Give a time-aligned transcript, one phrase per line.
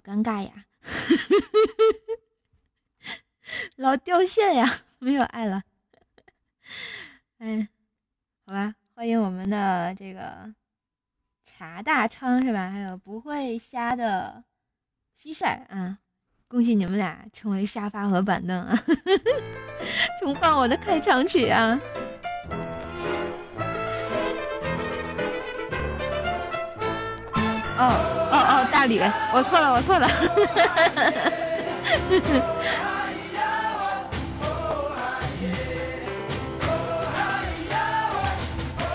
[0.00, 0.64] 尴尬呀，
[3.76, 5.62] 老掉线呀，没有爱了。
[7.38, 7.68] 哎，
[8.46, 10.52] 好吧，欢迎我们的这个
[11.44, 12.70] 茶大昌是吧？
[12.70, 14.44] 还有不会瞎的
[15.22, 15.98] 蟋蟀啊，
[16.48, 18.76] 恭喜你们俩成为沙发和板凳啊！
[20.20, 21.80] 重放我的开场曲啊！
[27.82, 27.88] 哦，
[28.80, 28.98] 大吕，
[29.34, 30.08] 我错了，我错了。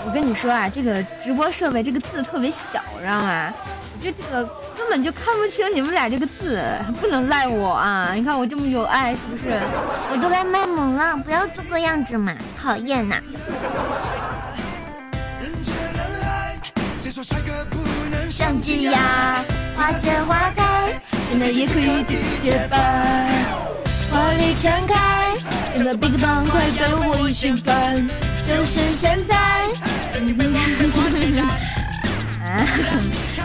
[0.04, 3.54] 我跟你说啊，这个直播设备这个字特别小，知道吗？
[3.94, 4.44] 我觉得这个
[4.76, 6.60] 根本就看不清你们俩这个字，
[7.00, 8.10] 不能赖我啊！
[8.12, 9.56] 你看我这么有爱，是不是？
[10.10, 13.22] 我都来卖萌了，不要这个样子嘛，讨厌呐！
[18.30, 19.44] 像枝芽，
[19.76, 22.04] 花见花开，真的也可以
[22.42, 23.28] 结伴。
[24.10, 25.34] 花里盛开，
[25.74, 28.08] 真的 Big Bang 快被我吸干，
[28.46, 29.36] 就是现在。
[29.36, 29.68] 啊，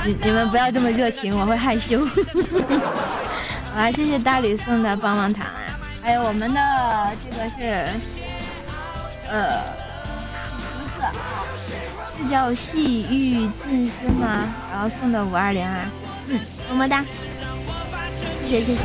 [0.05, 2.05] 你你们不要这么热情，我会害羞。
[3.73, 6.59] 好，谢谢大吕送的棒棒糖啊，还有我们的
[7.23, 7.87] 这个是，
[9.29, 9.63] 呃，
[10.77, 11.50] 橘子。
[12.23, 14.47] 这叫细雨自私吗？
[14.72, 15.89] 然后送的五二零啊，
[16.27, 17.03] 嗯，么么哒，
[18.47, 18.81] 谢谢谢谢。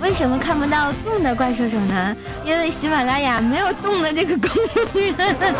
[0.00, 2.14] 为什么看不到动的怪兽手呢？
[2.44, 4.50] 因为喜马拉雅没有动的这个功
[5.16, 5.54] 能。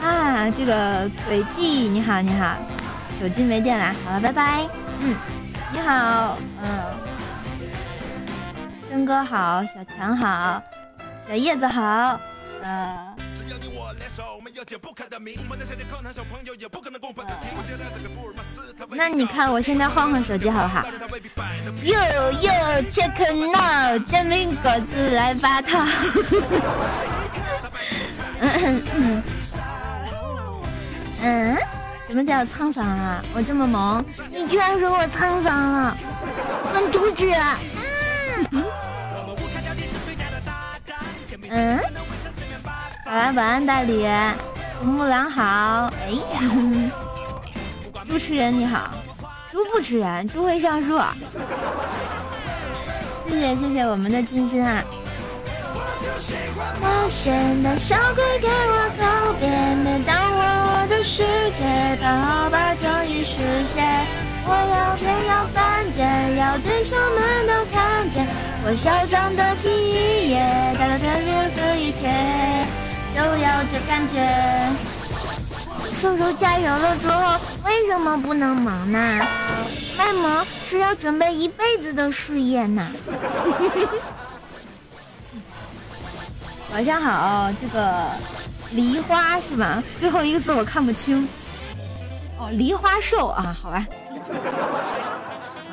[0.00, 2.54] 啊，这个鬼弟你好你好。
[3.20, 4.66] 手机没电了，好了，拜拜。
[5.00, 5.14] 嗯，
[5.70, 6.96] 你好，嗯，
[8.88, 10.62] 生哥好，小强好，
[11.28, 12.18] 小叶子好，
[12.62, 13.14] 呃。
[18.88, 20.82] 那你看我现在换换手机好不好？
[21.82, 22.50] 哟哟
[22.90, 23.12] ，check
[23.52, 25.84] now，证明果子来发套。
[28.40, 29.22] 嗯嗯
[31.22, 31.58] 嗯。
[32.10, 33.24] 什么叫沧桑啊？
[33.32, 35.96] 我这么萌，你居然说我沧桑了，
[36.72, 37.24] 滚犊子！
[41.48, 41.78] 嗯，
[43.06, 44.08] 晚安，晚安大理，
[44.82, 46.10] 木兰好，哎，
[48.08, 48.90] 主持人你好，
[49.52, 51.00] 猪不吃人，猪会上树。
[53.28, 54.82] 谢谢谢谢我们的金星啊。
[56.82, 59.48] 冒险的小鬼给我告别，
[59.84, 60.69] 每当我
[61.02, 61.24] 世
[61.58, 61.64] 界
[62.02, 64.04] 到把正义实现，
[64.44, 68.26] 我要天要犯贱，要对手们都看见
[68.64, 69.68] 我嚣张的体
[70.30, 70.36] 液，
[70.78, 72.06] 带着全世的一切，
[73.14, 74.14] 就要这感觉。
[76.00, 78.98] 叔叔加油了之后，为什么不能忙呢？
[79.96, 82.86] 卖萌是要准备一辈子的事业呢。
[86.72, 88.04] 晚上好，这个
[88.72, 89.82] 梨花是吧？
[89.98, 91.28] 最后一个字我看不清。
[92.38, 93.86] 哦，梨花瘦啊，好吧。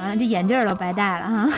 [0.01, 1.49] 啊，这眼镜都白戴了哈。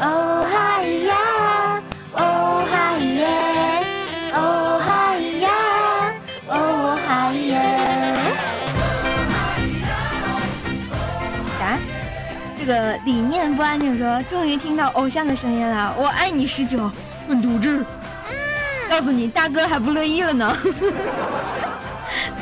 [0.06, 3.28] 哦嗨呀，哦嗨耶，
[4.34, 5.48] 哦嗨呀，
[6.48, 7.80] 哦嗨耶。
[12.58, 16.90] 这个理念不安静说：“终于听到偶像的声音了，我爱你十九，
[17.26, 17.84] 滚犊子！
[18.88, 20.56] 告诉你，大哥还不乐意了呢。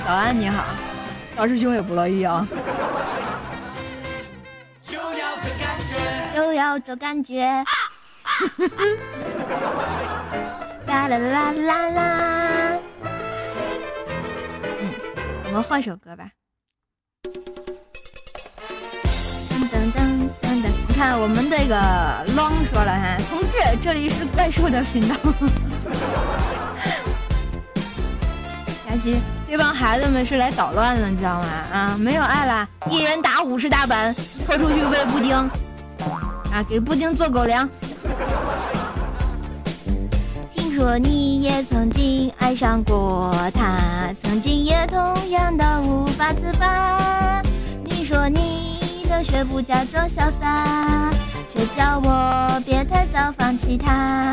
[0.04, 0.64] 早安，你好，
[1.36, 2.46] 大师兄也不乐意啊。
[4.82, 7.64] 就要这感觉，就要这感觉。
[10.86, 12.78] 啦啦啦啦啦！
[14.80, 14.90] 嗯，
[15.46, 16.28] 我们换首歌吧。
[21.04, 21.74] 看我们这个
[22.36, 23.48] 狼说了哈，同志，
[23.82, 25.16] 这里是怪兽的频道。
[28.88, 29.16] 佳琪，
[29.50, 31.48] 这帮孩子们是来捣乱了，你知道吗？
[31.72, 34.14] 啊，没有爱了，一人打五十大板，
[34.46, 35.34] 拖出去喂布丁，
[36.52, 37.68] 啊，给布丁做狗粮。
[40.54, 43.76] 听说你也曾经爱上过他，
[44.22, 47.42] 曾经也同样的无法自拔。
[47.86, 48.61] 你说你。
[49.22, 51.10] 学不假装潇洒，
[51.52, 54.32] 却叫我别太早放弃他。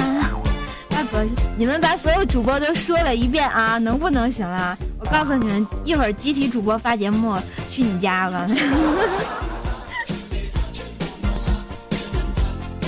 [0.89, 1.24] 大哥，
[1.57, 4.77] 你们把所有主播都说了一遍啊，能不能行了？
[5.00, 7.38] 我告诉你们，一会儿集体主播发节目
[7.71, 8.47] 去你家了。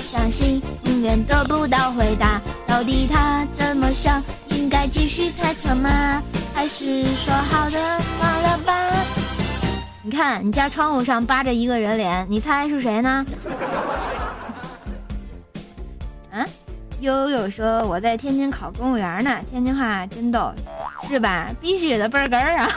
[0.05, 2.41] 相信永远得不到回答。
[2.67, 4.21] 到底他怎么想？
[4.49, 6.21] 应该继续猜测吗？
[6.53, 7.79] 还是说好的
[8.19, 8.91] 忘了吧？
[10.03, 13.23] 你看，你家窗户上扒着一个人脸，你猜是谁呢？
[16.31, 16.43] 啊？
[17.01, 20.51] 悠悠说我在天津考公务员呢，天津话真逗，
[21.07, 21.47] 是吧？
[21.59, 22.67] 必须的，倍儿哏儿啊！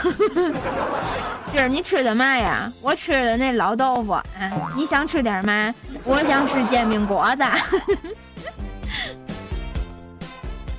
[1.51, 2.71] 今 儿你吃的嘛呀？
[2.81, 4.11] 我吃的那老豆腐。
[4.13, 4.23] 啊，
[4.75, 5.73] 你想吃点嘛？
[6.03, 7.43] 我想吃煎饼果子。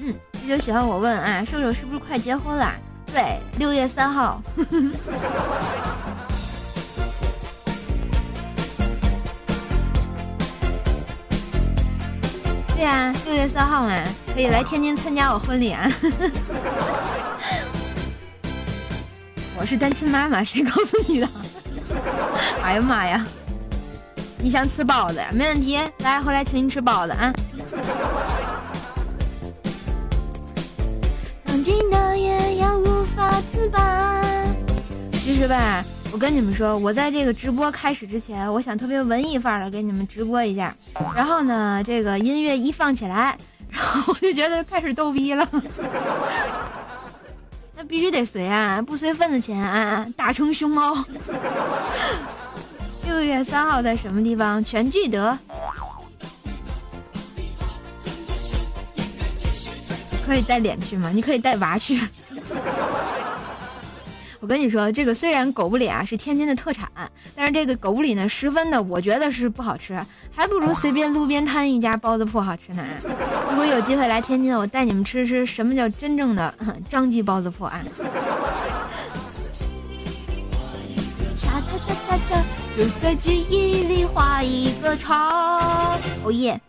[0.00, 2.72] 嗯，这就喜欢我问啊，瘦瘦是不是快结婚了？
[3.12, 4.40] 对，六月三号。
[12.76, 14.02] 对啊，六月三号嘛，
[14.34, 15.90] 可以来天津参加我婚礼啊！
[19.58, 21.28] 我是单亲妈妈，谁告诉你的？
[22.62, 23.26] 哎呀妈呀！
[24.38, 25.28] 你想吃包子呀？
[25.32, 27.32] 没问题，来，回来请你吃包子啊！
[31.46, 34.22] 曾经的也要无法自拔。
[35.12, 35.82] 其实吧。
[36.12, 40.74] 我跟你们说，我在这个直播开始之前，我想特别文艺范儿的给你们直播一下。
[41.14, 43.36] 然后呢，这个音乐一放起来，
[43.68, 45.46] 然后我就觉得开始逗逼了。
[47.76, 50.96] 那必须得随啊，不随份子钱啊，打成熊猫。
[53.06, 54.64] 六月三号在什么地方？
[54.64, 55.36] 全聚德。
[60.26, 61.10] 可以带脸去吗？
[61.14, 62.00] 你可以带娃去。
[64.46, 66.88] 我跟你说，这个虽然狗不理啊是天津的特产，
[67.34, 70.00] 但是这个狗不理呢十分的，我觉得是不好吃，
[70.32, 72.86] 还不如随便路边摊一家包子铺好吃呢。
[73.50, 76.54] 如果有机会来天津，我带你们吃吃什么叫真正的
[76.88, 77.82] 张记包子铺啊！
[82.76, 85.98] 就在记忆里画一个叉。
[86.22, 86.60] 哦耶！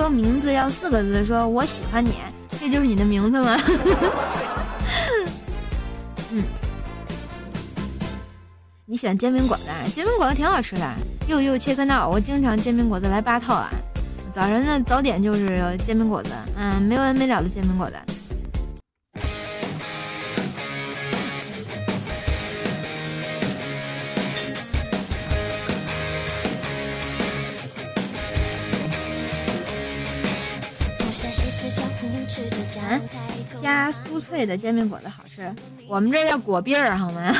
[0.00, 2.14] 说名字要四个字，说我喜欢你，
[2.58, 3.54] 这就是你的名字吗？
[6.32, 6.42] 嗯，
[8.86, 9.68] 你喜欢煎饼果子？
[9.94, 10.90] 煎饼果子挺好吃的，
[11.28, 13.68] 又又切克闹，我经常煎饼果子来八套啊。
[14.32, 17.96] 早晨的早点就是煎饼果子，嗯，没完没了的煎饼果子。
[34.40, 35.54] 加酥脆的煎饼果子好吃，
[35.86, 37.34] 我们这叫果篦儿，好吗？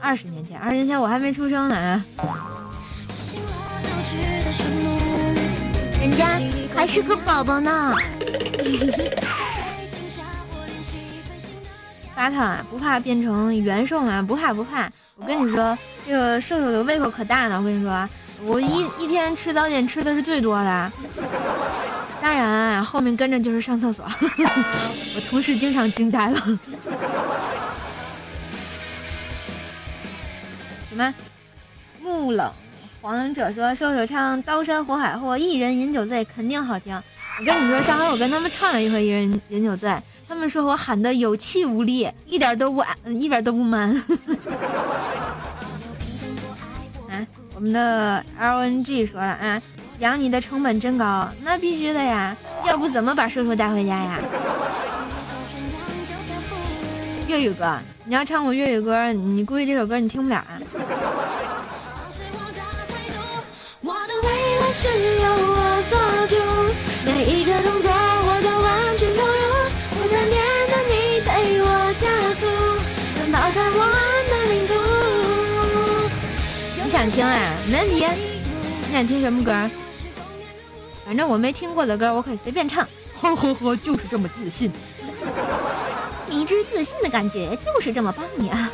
[0.00, 2.04] 二十年前，二十年前我还没出生呢。
[6.00, 6.40] 人家
[6.74, 7.94] 还是个宝宝呢。
[12.14, 14.22] 八汤啊，不怕变成元兽吗？
[14.22, 14.90] 不怕不怕。
[15.16, 15.76] 我跟你说，
[16.06, 17.58] 这个瘦瘦的胃口可大呢。
[17.58, 18.08] 我跟你说，
[18.42, 20.92] 我一一天吃早点吃的是最多的。
[22.20, 24.04] 当然啊，后面跟着就是上厕所，
[25.14, 26.40] 我同事经常惊呆了。
[30.88, 31.14] 什么？
[32.00, 32.50] 木冷
[33.00, 36.94] 黄者说：“瘦瘦唱《刀山火海或》，一人饮酒醉，肯定好听。”
[37.40, 39.90] 我跟你说，上回我跟他们唱了一回《一人饮酒醉》，
[40.28, 44.02] 他们说我喊的有气无力，一点都不一点都不 man。
[47.54, 49.62] 我们的 LNG 说了啊。
[50.00, 54.18] 养你的成本真高，那必须的呀，要不怎么把叔叔带回家呀？
[57.28, 60.58] 粤语歌，你要唱我粤语歌，你估计这首歌你听不了啊。
[67.06, 67.12] 你
[77.04, 77.52] 想听啊？
[77.70, 78.06] 没问题。
[78.86, 79.52] 你想听什么歌？
[81.04, 82.88] 反正我没听过的歌，我可以随便唱。
[83.20, 84.72] 呵呵呵，就是这么自信，
[86.30, 88.70] 迷之自信的感觉就是这么棒呀！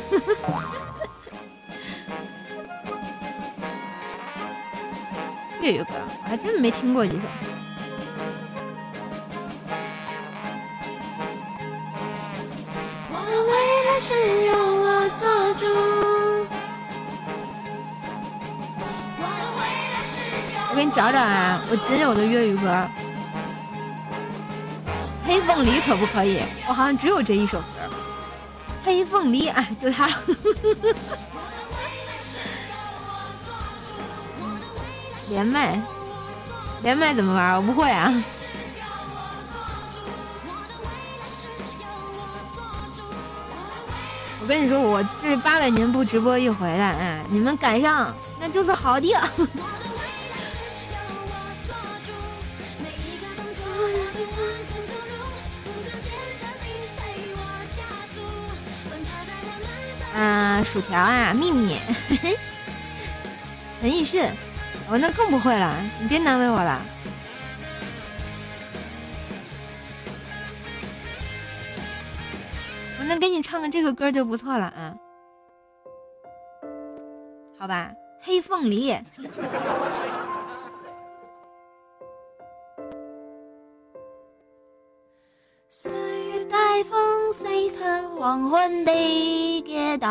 [5.61, 5.89] 粤语歌
[6.23, 7.23] 我还真没听过几首。
[13.11, 14.50] 我的未
[20.81, 22.67] 给你找找啊，我仅有的粤语歌
[25.23, 26.41] 《黑凤梨》可不可以？
[26.67, 27.65] 我好像只有这一首歌，
[28.83, 30.09] 《黑凤梨》啊，就它。
[35.29, 35.79] 连麦，
[36.81, 37.55] 连麦怎么玩？
[37.57, 38.11] 我不会啊。
[44.41, 49.15] 我跟你说，我这八百年不直播一回来，哎，你们赶上那就是好的。
[60.21, 61.79] 啊，薯条啊，秘密，
[63.81, 64.23] 陈奕迅，
[64.87, 66.79] 我那更不会了，你别难为我了。
[72.99, 74.95] 我能给你唱个这个歌就不错了啊，
[77.57, 78.95] 好吧，黑凤梨。
[86.51, 88.91] 带风碎成黄昏的
[89.65, 90.09] 街道，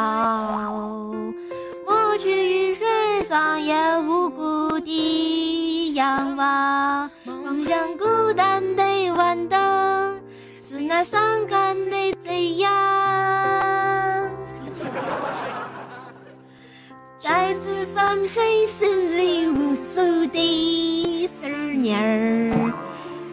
[1.86, 2.86] 抹去雨水
[3.28, 8.82] 双眼无辜的仰望，望向孤单的
[9.12, 10.18] 晚灯，
[10.64, 12.70] 是那伤感的贼样。
[17.20, 22.50] 再次翻吹心里无数的思念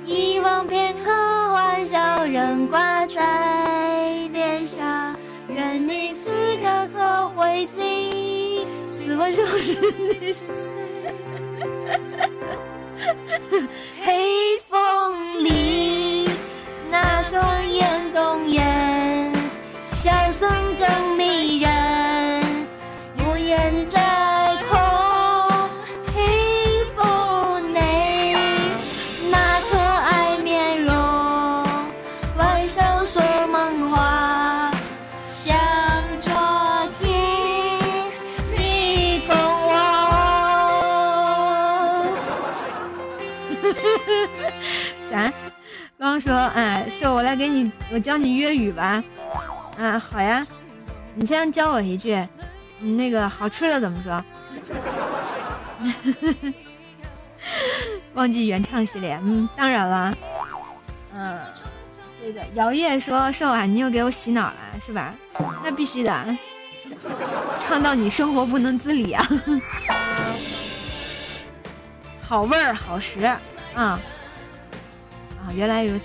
[0.08, 1.12] 遗忘片刻。
[1.54, 5.16] 欢笑仍挂在脸上，
[5.50, 6.32] 愿你时
[6.64, 10.34] 刻可会记，是我就是你。
[14.04, 14.58] 黑
[47.48, 49.04] 给你，我教你粤语吧。
[49.80, 50.46] 啊，好呀，
[51.16, 52.27] 你先教我一句，
[52.80, 54.24] 那个好吃的怎么说？
[58.16, 60.13] 忘记原唱系列，嗯，当然了，
[61.13, 61.39] 嗯，
[62.20, 62.42] 对的。
[62.54, 65.13] 姚烨说：“瘦啊，你又给我洗脑了，是吧？
[65.63, 66.38] 那必须的，
[67.66, 69.25] 唱到你生活不能自理啊！
[72.22, 73.39] 好味儿，好食，啊
[73.75, 74.00] 啊。”
[75.56, 76.04] 原来如此，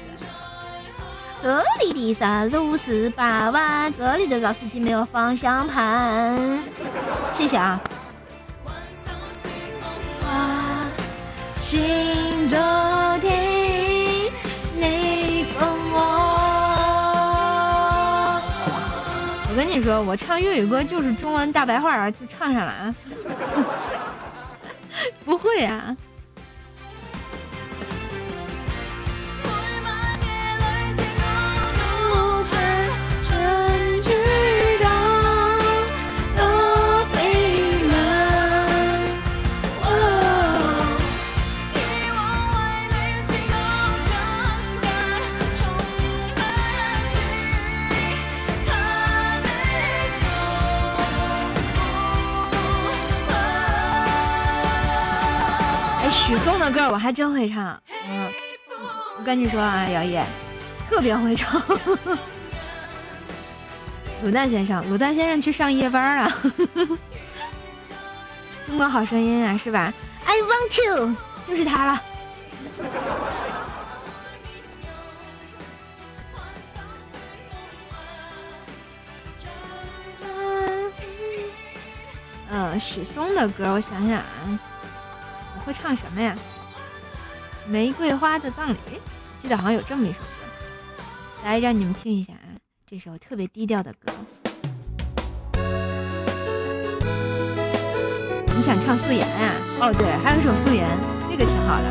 [1.42, 6.62] 这里的山路十八弯，这里的老司机没有方向盘。
[7.34, 7.80] 谢谢啊。
[11.58, 12.56] 心中
[13.20, 13.28] 听
[14.76, 15.98] 你我。
[19.50, 22.94] 我跟你说，我唱粤语歌就是中文大白话就唱上了啊。
[25.26, 25.96] 不会啊。
[56.62, 57.76] 的歌我还真会唱，
[58.08, 58.30] 嗯，
[59.18, 60.24] 我跟你说啊，姚烨
[60.88, 61.60] 特别会唱。
[64.24, 66.32] 卤蛋先生，卤蛋先生去上夜班了。
[68.68, 69.92] 中国好声音啊，是吧
[70.24, 71.12] ？I want to，
[71.48, 72.00] 就是他了。
[82.52, 84.60] 嗯，许嵩的歌，我想想啊，
[85.64, 86.34] 会唱什么呀？
[87.66, 88.76] 玫瑰花的葬礼，
[89.40, 90.26] 记得好像有这么一首歌，
[91.44, 94.12] 来让你们听一下啊，这首特别低调的歌。
[98.54, 99.54] 你想唱素颜啊？
[99.80, 100.84] 哦对，还有一首素颜，
[101.30, 101.86] 这个挺好的。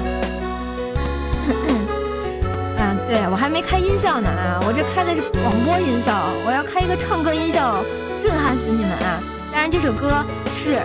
[2.77, 7.83] 嗯，对我还没开音效呢啊，我这开的是广播音效，我要开一个唱歌音效，
[8.21, 9.23] 震撼死你们啊！
[9.51, 10.81] 当然这首歌是，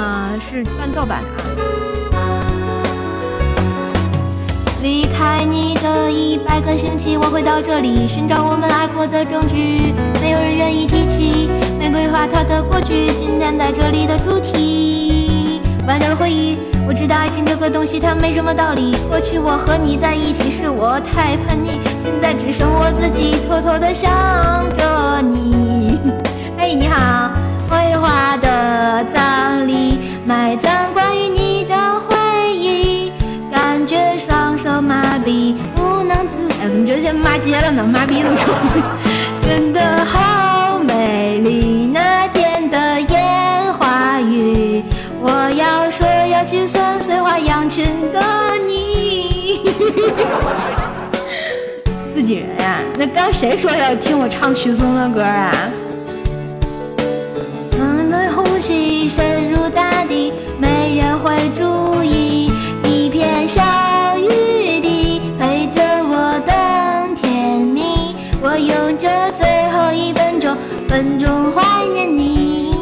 [0.00, 2.42] 嗯嗯，是伴奏版的啊。
[4.82, 9.92] 离开你的一百个星期，我会到这里寻找我们爱过的证据。
[10.22, 16.56] 没有人愿意提起玫瑰花它的过去，今天在这里的主题，忘掉了回忆。
[16.88, 18.96] 我知道爱情这个东西它没什么道理。
[19.06, 24.10] 过去我和你在一起是我太叛逆，现在只剩我自己偷偷的想
[24.78, 26.00] 着你。
[26.56, 27.30] 哎，你好，
[27.68, 29.89] 玫瑰花的葬礼，
[30.30, 32.16] 埋葬关于你的回
[32.54, 33.10] 忆，
[33.50, 36.36] 感觉双手麻痹，不能自。
[36.62, 37.82] 哎，怎么觉得现在骂街了呢？
[37.82, 38.54] 麻痹了说，
[39.42, 44.84] 真的好美丽，那天的烟花雨，
[45.20, 48.22] 我要说要去山碎花羊群的
[48.68, 49.62] 你。
[52.14, 55.50] 自己人呀、那刚谁说要听我唱曲嵩的歌啊？
[61.18, 62.50] 会注意。
[62.84, 63.62] 一片小
[64.18, 70.56] 雨滴陪着我等甜蜜，我用这最后一分钟，
[70.88, 72.74] 分钟怀念你。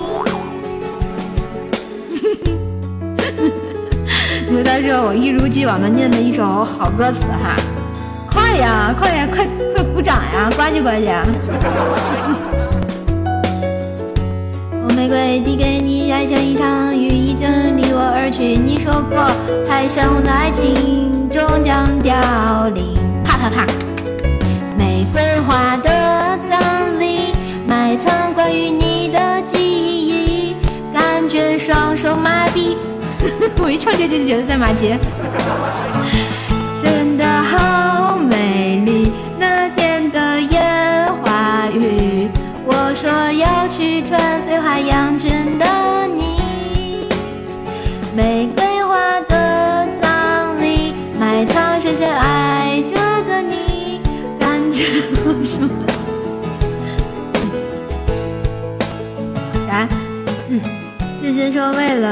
[4.50, 7.54] 刘大说：“我一如既往的念的一首好歌词哈。”
[8.30, 11.12] 快呀，快呀，快快鼓掌呀，呱唧呱唧！
[14.85, 17.88] 我玫瑰递给你，爱像一场雨，已经离
[18.18, 18.56] 而去。
[18.56, 19.30] 你说过，
[19.64, 22.94] 太鲜红的爱情终将凋零。
[23.25, 23.66] 啪啪啪！
[24.76, 25.88] 玫瑰花的
[26.50, 27.32] 葬礼，
[27.66, 30.56] 埋藏关于你的记忆，
[30.92, 32.76] 感觉双手麻痹。
[33.62, 34.98] 我一唱这就觉得在马杰。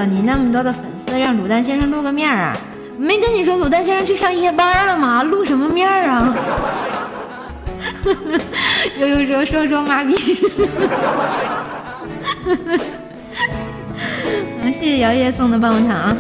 [0.07, 2.57] 你那么多的粉丝，让卤蛋先生露个面啊。
[2.99, 5.23] 没跟你说卤蛋先生去上夜班了吗？
[5.23, 6.35] 露什么面啊？
[8.99, 10.17] 悠悠说说说妈逼。
[14.73, 16.17] 谢谢姚烨送的棒棒糖。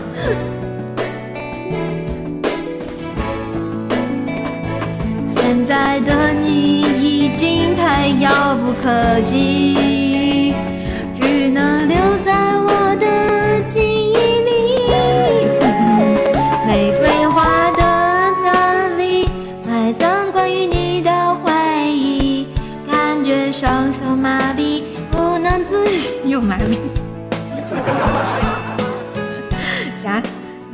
[5.34, 10.25] 现在的你已经太遥不可及，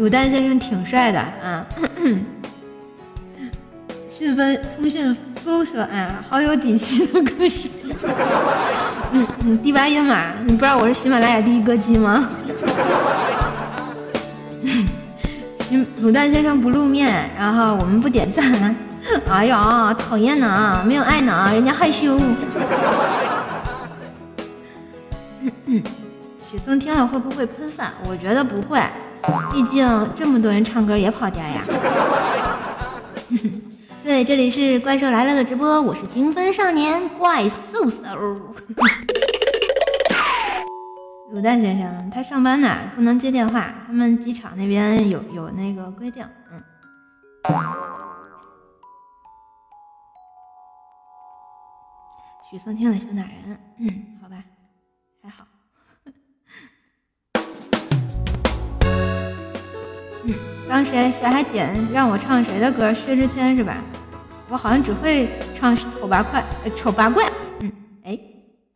[0.03, 1.65] 卤蛋先生挺帅的啊！
[4.19, 7.69] 讯分通讯搜索，哎，好有底气的歌手。
[9.13, 12.29] 嗯嗯，第八音嘛，你不知道我是喜马拉雅第一歌姬吗？
[16.03, 18.75] 卤蛋先生不露面，然后我们不点赞。
[19.31, 22.19] 哎呀，讨厌呢，没有爱呢啊，人家害羞。
[26.51, 27.93] 许嵩听了会不会喷饭？
[28.09, 28.81] 我觉得不会，
[29.53, 31.63] 毕竟这么多人唱歌也跑调呀。
[34.03, 37.99] 对，这里是怪兽来了的直播，我是精分少年怪兽兽。
[41.33, 43.73] 卤蛋先生，他上班呢，不能接电话。
[43.87, 46.63] 他们机场那边有有那个规定，嗯。
[52.51, 54.12] 许嵩听了想打人，嗯，
[60.25, 60.35] 嗯，
[60.69, 62.95] 刚谁谁还点让我唱谁的歌？
[62.95, 63.77] 薛之谦是吧？
[64.49, 67.25] 我好像只会唱丑八怪，呃，丑八怪。
[67.61, 67.73] 嗯，
[68.05, 68.19] 哎，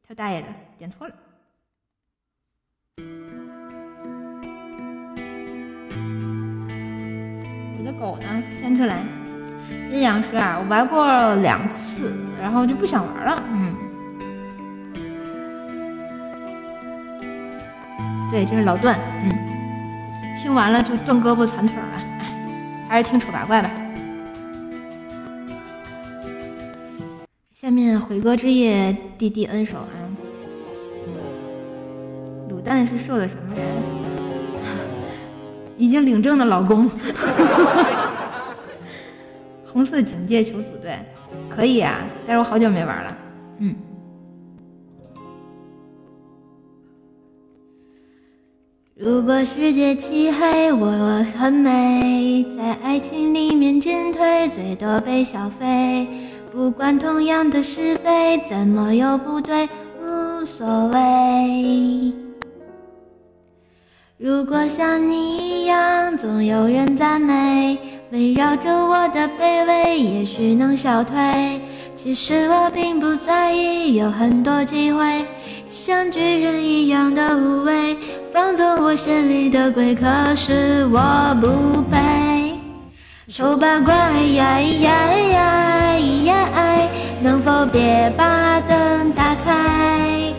[0.07, 1.15] 他大爷的，点错了。
[7.79, 8.43] 我的狗呢？
[8.59, 9.05] 牵出来。
[9.93, 13.43] 阴阳师啊，我玩过两次，然后就不想玩了。
[13.53, 13.75] 嗯，
[18.31, 18.99] 对，这是老段。
[19.23, 19.31] 嗯，
[20.47, 22.01] 听完了就断胳膊残腿了。
[22.89, 23.69] 还是听丑八怪吧。
[27.53, 29.91] 下面回歌之夜，弟弟恩手啊。
[32.49, 33.67] 卤蛋是受的什么人？
[35.77, 36.89] 已经领证的老公。
[39.67, 40.97] 红色警戒求组队，
[41.51, 43.17] 可以啊，但是我好久没玩了。
[43.59, 43.75] 嗯。
[48.99, 56.09] 如果世界漆黑，我很美，在爱情里面进退，最多被消费。
[56.51, 59.69] 不管同样的是非，怎么又不对，
[60.01, 62.11] 无所谓。
[64.17, 67.77] 如果像你一样，总有人赞美，
[68.13, 71.61] 围绕着我的卑微，也许能消退。
[71.95, 75.27] 其实我并不在意，有很多机会，
[75.77, 77.97] 像巨人一样的无畏，
[78.33, 82.55] 放纵我心里的鬼，可是我不配。
[83.29, 86.49] 丑八怪呀呀呀呀，
[87.23, 90.33] 能否别把灯打开？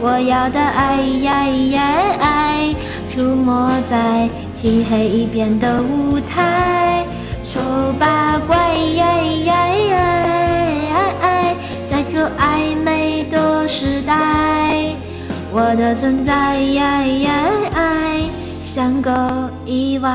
[0.00, 1.82] 我要的爱呀呀
[2.20, 2.74] 爱。
[3.08, 7.04] 出没在漆黑一边的舞台，
[7.44, 7.60] 丑
[7.98, 8.56] 八怪，
[13.66, 14.94] 时代，
[15.50, 16.58] 我的存在
[18.64, 20.10] 像个意外。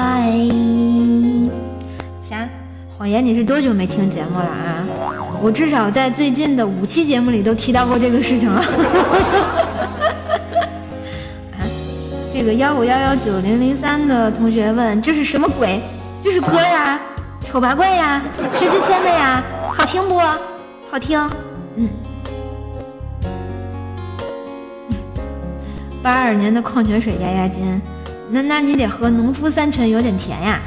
[2.30, 2.48] 啥？
[2.98, 4.86] 谎言，你是多久没听节目了啊？
[5.42, 8.64] 我至少在最近的五期节目里都提到过这个事情了。
[12.32, 15.80] 这个幺五幺幺九零零三的同学问，这是什么鬼？
[16.24, 17.00] 这是歌呀，
[17.44, 18.22] 丑八怪呀，
[18.58, 20.20] 薛之谦的呀，好听不？
[20.92, 21.20] 好听。
[21.76, 21.90] 嗯。
[26.02, 27.82] 八二年的矿泉水压压惊，
[28.30, 30.62] 那那你得喝农夫山泉，有点甜呀。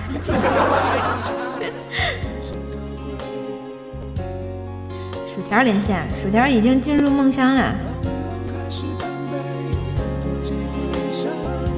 [5.26, 7.74] 薯条连线，薯条已经进入梦乡了。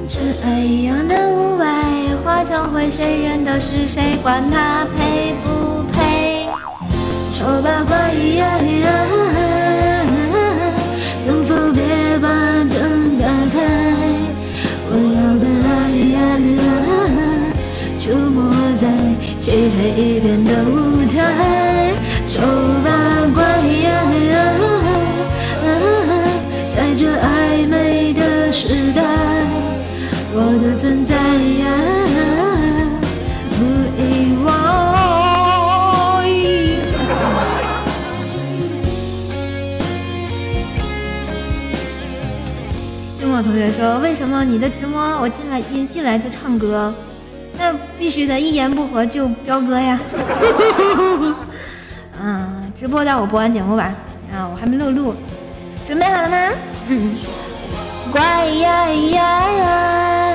[0.07, 4.17] 尘埃一样的雾霾，化成灰，谁认得是谁？
[4.21, 6.47] 管他配不配？
[7.37, 9.24] 丑八怪，能
[19.95, 21.93] 一边的舞台。
[22.27, 22.41] 丑
[22.83, 22.89] 八
[23.33, 23.45] 怪。
[26.75, 29.01] 在这暧昧的时代，
[30.33, 31.15] 我的存在
[33.51, 33.55] 不
[33.97, 34.51] 意外。
[43.17, 46.93] 寂寞同学说：“为什么你的直播我进来一进来就唱歌？
[47.65, 49.99] 那必须的一言不合就彪哥呀！”
[52.21, 53.91] 嗯，直播到我播完节目吧。
[54.31, 55.15] 啊，我还没录录，
[55.87, 56.37] 准备好了吗？
[58.11, 60.33] 怪呀呀呀！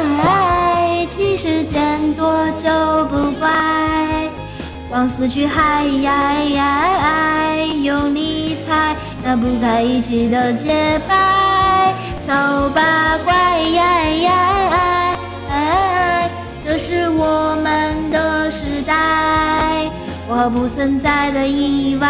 [1.08, 3.48] 其实见多就不怪，
[4.90, 7.54] 往死去嗨呀呀！
[7.84, 11.94] 用力踩那不该一起的节拍，
[12.26, 14.99] 丑八怪呀呀！
[16.70, 19.90] 这是我们的时代，
[20.28, 22.06] 我不存在的意外。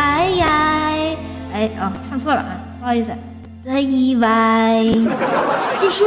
[1.50, 3.10] 哎哦，唱错了啊，不好意思。
[3.64, 4.82] 的意外，
[5.80, 6.04] 谢谢。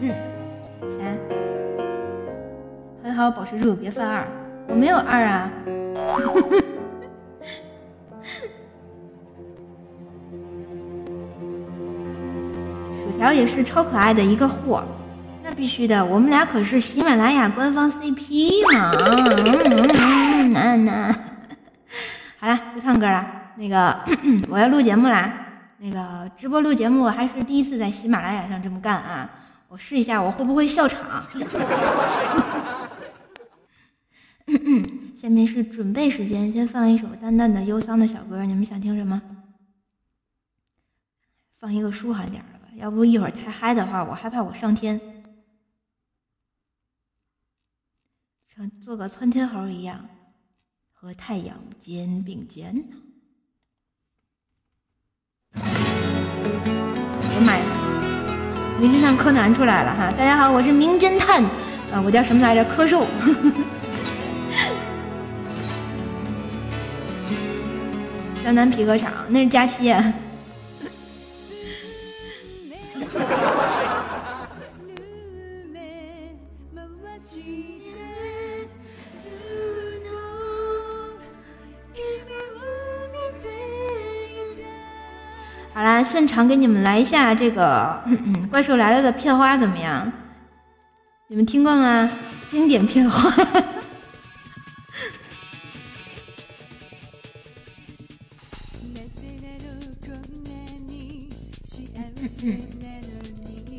[0.00, 0.12] 嗯，
[0.90, 1.16] 三，
[3.04, 4.26] 很好，保持住，别犯二。
[4.66, 5.48] 我没有二啊。
[13.20, 14.82] 薯条也是超可爱的一个货，
[15.42, 18.92] 那必须的，我们俩可是喜马拉雅官方 CP 嘛。
[20.48, 21.14] 那那。
[22.38, 23.26] 好了，不唱歌了。
[23.56, 23.94] 那个，
[24.48, 25.30] 我要录节目啦。
[25.76, 29.28] 那个直播录节目还是第一次在喜马拉雅上这么干啊！
[29.68, 31.20] 我试一下，我会不会笑场？
[35.14, 38.46] 下面是准备时间，先放一首淡淡的忧伤的小歌。
[38.46, 39.20] 你们想听什么？
[41.60, 44.98] 放一个舒缓点的，要不一会儿太嗨的话，我害怕我上天，
[48.54, 50.08] 像做个窜天猴一样。
[50.92, 52.82] 和太阳肩并肩呢。
[55.54, 57.64] 我妈呀！
[58.80, 60.10] 名侦探柯南出来了哈！
[60.12, 61.42] 大家好，我是名侦探
[61.90, 62.62] 啊，我叫什么来着？
[62.64, 63.04] 柯受。
[68.44, 69.90] 江南皮革厂，那是佳期。
[86.00, 88.02] 啦，现场给你们来一下这个
[88.48, 90.10] 《怪兽来了》的片花怎么样？
[91.28, 92.10] 你们听过吗？
[92.48, 93.30] 经典片花。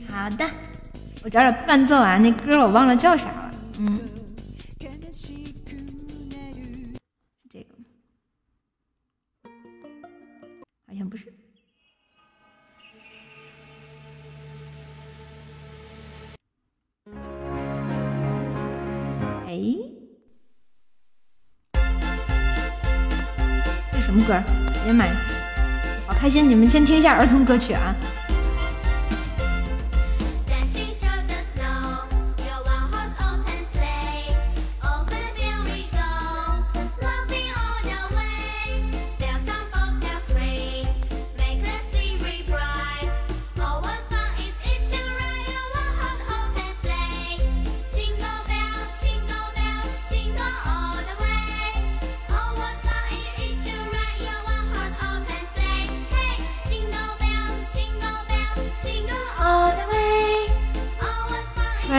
[0.08, 0.48] 好的，
[1.24, 3.52] 我找找伴奏啊，那歌我忘了叫啥了。
[3.80, 3.98] 嗯，
[19.52, 19.60] 哎，
[23.92, 24.32] 这什么歌？
[24.32, 25.14] 哎呀妈呀，
[26.08, 26.50] 好开心！
[26.50, 27.94] 你们先听一下儿童歌曲啊。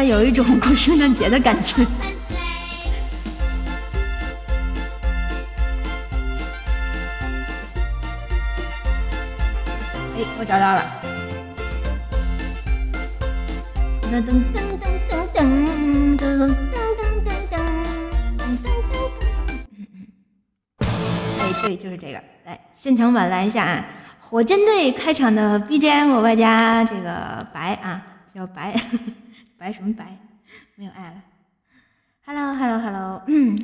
[0.03, 1.83] 有一种过圣诞节的感觉。
[10.15, 10.83] 哎，我找到了。
[14.11, 15.47] 噔噔噔噔噔噔
[16.19, 16.51] 噔噔
[16.99, 17.57] 噔噔噔。
[21.39, 22.23] 哎，对，就是这个。
[22.45, 23.85] 来，现场版来一下啊！
[24.19, 28.03] 火箭队开场的 BGM 外加这个白啊，
[28.35, 28.75] 叫白
[29.63, 30.19] 白什么白？
[30.75, 31.23] 没有爱了。
[32.27, 33.57] Hello，Hello，Hello，嗯，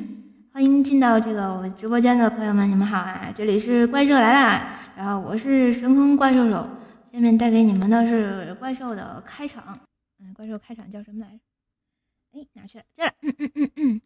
[0.53, 3.33] 欢迎进到这个我们直播间的朋友们，你们好啊！
[3.35, 6.69] 这里是怪兽来啦，然后我是神空怪兽手，
[7.11, 9.77] 下面带给你们的是怪兽的开场。
[10.21, 12.39] 嗯，怪兽开场叫什么来着？
[12.39, 12.85] 哎，哪去了？
[12.95, 13.11] 这了。
[13.21, 14.01] 嗯嗯嗯嗯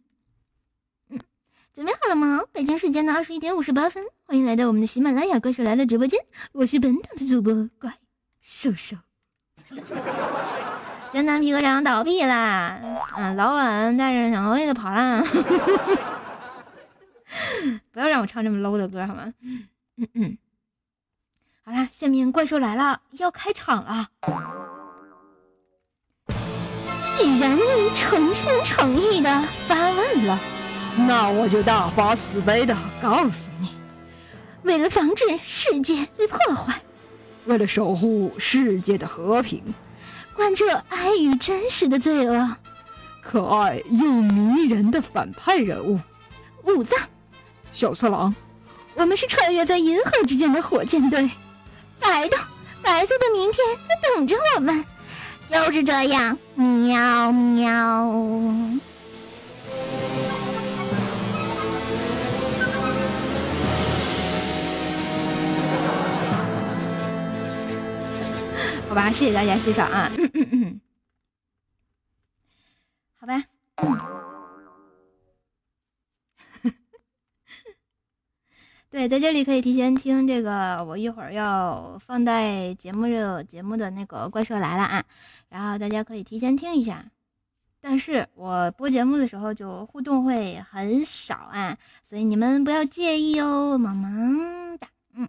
[1.10, 1.20] 嗯，
[1.72, 2.42] 准备好了吗？
[2.50, 6.18] 北京时间的二十一点五十八分，欢迎来到我们的喜马拉雅怪兽来了直播间，
[6.50, 7.96] 我是本档的主播怪
[8.40, 8.96] 兽兽。
[11.14, 12.76] 江南皮革厂倒闭啦！
[13.12, 15.22] 啊，老板带着小妹子跑啦！
[17.92, 19.32] 不要让我唱这么 low 的歌好吗？
[19.96, 20.36] 嗯嗯。
[21.64, 24.08] 好啦，下面怪兽来了，要开场了。
[27.12, 30.36] 既然你诚心诚意的发问了，
[31.06, 33.68] 那我就大发慈悲的告诉你：
[34.64, 36.82] 为了防止世界被破坏，
[37.44, 39.62] 为了守护世界的和平，
[40.34, 42.56] 贯彻爱与真实的罪恶，
[43.22, 45.98] 可爱又迷人的反派人物
[46.64, 46.98] 武藏
[47.72, 48.34] 小次郎，
[48.94, 51.30] 我们是穿越在银河之间的火箭队，
[52.00, 52.36] 白的
[52.82, 54.84] 白色的明天在等着我们。
[55.50, 58.10] 就是这样，喵喵。
[68.94, 70.08] 好吧，谢谢大家欣赏啊。
[70.16, 70.80] 嗯嗯嗯
[73.18, 73.42] 好吧。
[78.90, 85.04] 对，在这里可以提前听这个，我一会儿要放在节目热节目的那个怪兽来了啊，
[85.48, 87.04] 然后大家可以提前听一下。
[87.80, 94.86] 但是我播节目的时候就互动会很少啊，所以你们不要介意哦，萌萌哒。
[95.16, 95.28] 嗯。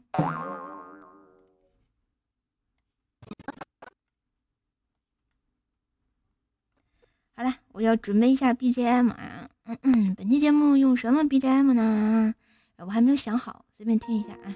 [7.38, 9.50] 好了，我要准备一下 BGM 啊。
[9.66, 12.34] 嗯嗯，本期节目用什么 BGM 呢？
[12.78, 14.56] 我还没有想好，随便听一下啊。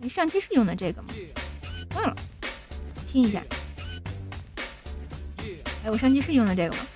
[0.00, 1.08] 你上期是用的这个吗？
[1.94, 2.16] 忘了，
[3.06, 3.42] 听一下。
[5.84, 6.86] 哎，我上期是用的这个吗？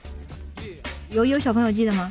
[1.10, 2.10] 有有小朋友记得吗？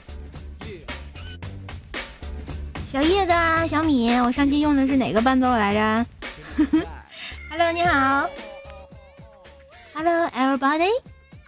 [2.92, 6.06] 小叶子啊，小米，我上期用的是哪个伴奏来着？
[7.50, 8.30] Hello，你好。
[9.98, 10.92] Hello, everybody.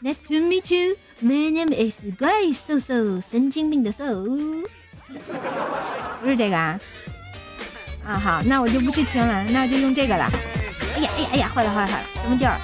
[0.02, 0.96] Nice to meet you.
[1.20, 4.24] My name is Guy So So，，神经病的 So，，
[6.22, 6.80] 不是这个啊？
[8.08, 10.32] 啊好，那我就不去听了，那就用这个了。
[10.96, 12.56] 哎呀哎呀哎呀，坏了坏了坏了，什么地儿？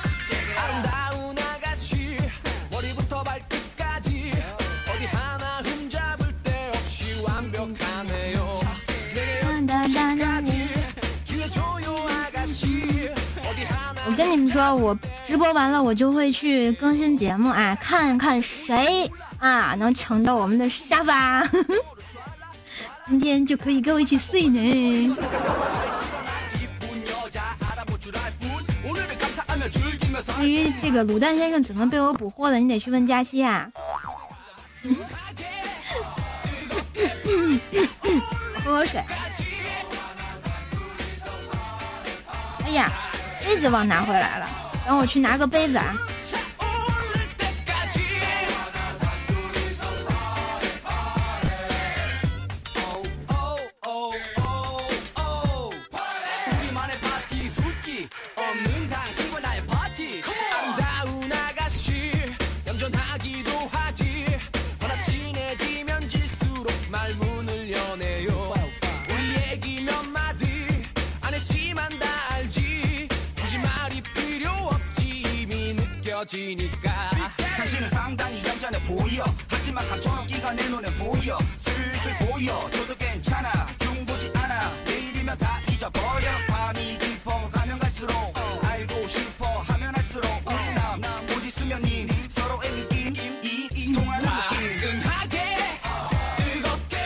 [14.14, 14.96] 我跟你们说，我
[15.26, 21.44] 直播完了，我就会去更新节目啊，看看谁啊能抢到我们的沙发，
[23.10, 25.18] 今天就可以跟我一起睡呢。
[30.38, 33.68] 至于这个卤蛋先生怎么被我捕获的，你得去问佳期啊。
[38.64, 39.04] 喝口水。
[42.66, 42.92] 哎呀！
[43.44, 44.48] 杯子忘拿回来了，
[44.86, 45.94] 等我去拿个杯子啊。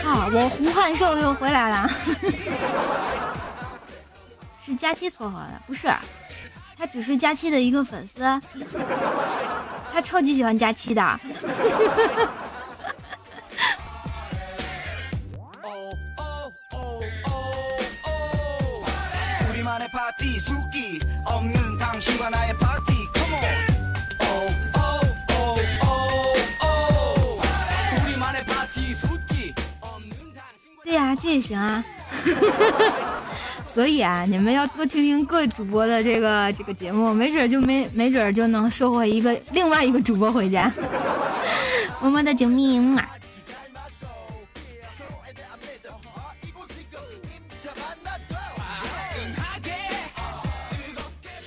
[0.04, 1.90] 啊，我胡汉寿又回来了，
[4.64, 5.88] 是佳期撮合的，不是。
[6.78, 8.22] 他只是佳期的一个粉丝，
[9.92, 11.20] 他超级喜欢佳期的。
[30.84, 31.84] 对呀，这也行啊。
[33.68, 40.72] 所以啊，你们要多听听各主播的这个 这个节目，没准就没没准就能收获一个另外一个主播回家。
[42.00, 43.08] 么么哒救命啊！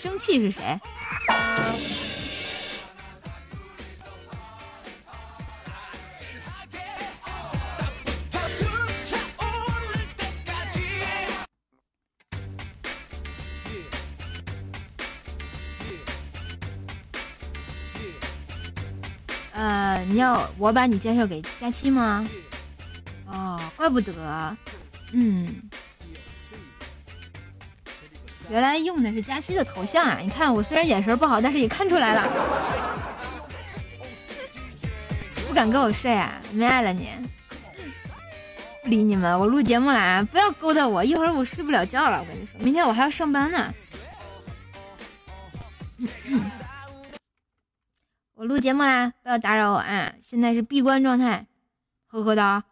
[0.02, 0.80] 生气是谁？
[19.62, 22.28] 呃，你要我把你介绍给佳期吗？
[23.28, 24.58] 哦，怪不得，
[25.12, 25.62] 嗯，
[28.50, 30.18] 原来用的是佳期的头像啊！
[30.20, 32.28] 你看我虽然眼神不好，但是也看出来了。
[35.48, 36.42] 不敢跟我睡啊？
[36.52, 37.10] 没爱了你？
[38.82, 40.28] 不理你们，我录节目啦！
[40.32, 42.20] 不要勾搭我，一会儿我睡不了觉了。
[42.20, 43.72] 我跟你说，明天我还要上班呢。
[48.42, 50.12] 我录节目啦，不要打扰我啊！
[50.20, 51.46] 现在是闭关状态，
[52.08, 52.64] 呵呵哒。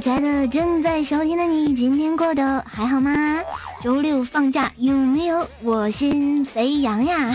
[0.00, 3.12] 亲爱的正在收听的你，今天过得还好吗？
[3.82, 7.32] 周六放假有没有我心飞扬呀？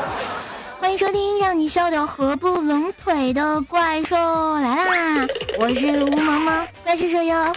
[0.78, 4.14] 欢迎收听让你笑得合不拢腿的怪兽
[4.56, 5.26] 来啦！
[5.58, 7.52] 我是吴萌萌，怪兽舍友。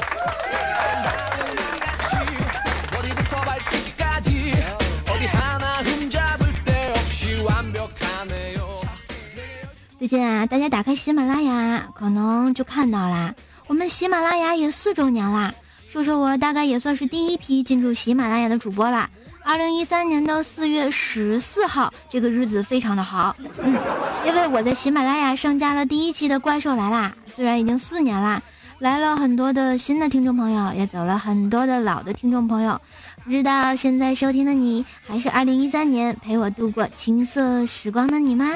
[9.98, 13.34] 最近啊，大家打开喜马拉雅，可能就看到啦。
[13.70, 15.54] 我们喜马拉雅也四周年啦，
[15.88, 19.08] 说说我大概也算是第一批进驻喜马拉雅的主播啦。
[19.44, 23.78] 二零一三年的四月十四号，这个日子非常的好，嗯，
[24.26, 28.42] 因为我在喜马拉雅上架了第一期的《怪兽来啦》，虽然已经四年啦，
[28.80, 32.82] 来了很多的新的听众朋友，也走了很多的老的听众朋友。
[33.24, 38.56] 不知道现在收听的你，还是二零一三年陪我度过青涩时光的你吗？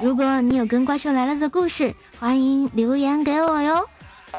[0.00, 3.84] 如果你有跟《怪兽来了》的故事，欢迎留言给我哟。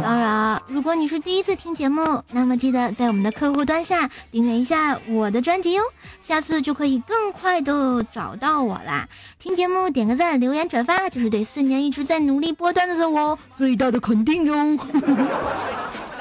[0.01, 5.84] 当然，如果你是第一次听节目，那么记得在我们的客户端下订阅一下我的专辑哟，
[6.19, 9.08] 下次就可以更快的找到我啦。
[9.39, 14.77] 听节目点个赞，留言转发，就是对四年一直在努力播段子的我最大的肯定哟。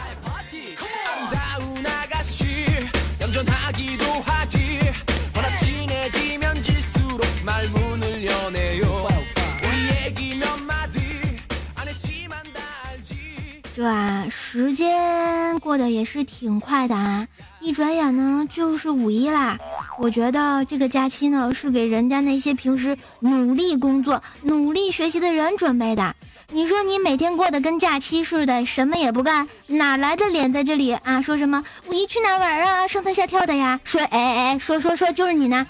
[13.82, 17.26] 这啊，时间过得也是挺快的啊！
[17.58, 19.58] 一转眼呢，就是五一啦。
[19.98, 26.14] 我觉得这个假期呢，是给人家那些平时努力工作、努力学习的人准备的。
[26.52, 31.20] 你说你每天过得跟假期似的，什么也不干，哪来的脸在这里啊？
[31.20, 32.86] 说什么五一去哪玩啊？
[32.86, 33.80] 上蹿下跳的呀？
[33.82, 35.66] 说哎哎，说说说，就是你呢！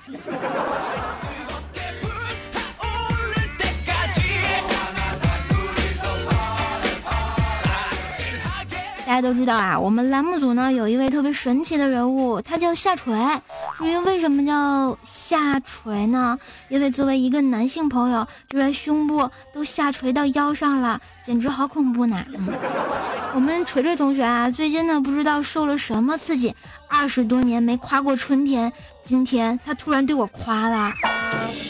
[9.12, 13.14] 大家都知道啊，我们栏目组呢有一位特别神奇的人物，他叫下垂。
[13.76, 16.38] 至于为什么叫下垂呢？
[16.70, 22.24] 因为作为一个男性朋友，居然胸部都下垂到腰上了，简直好恐怖呢！
[23.34, 26.54] 我们锤锤同学啊，最近呢不知道受了什么刺激，
[26.88, 30.90] 二十多年没夸过春天，今天他突然对我夸了，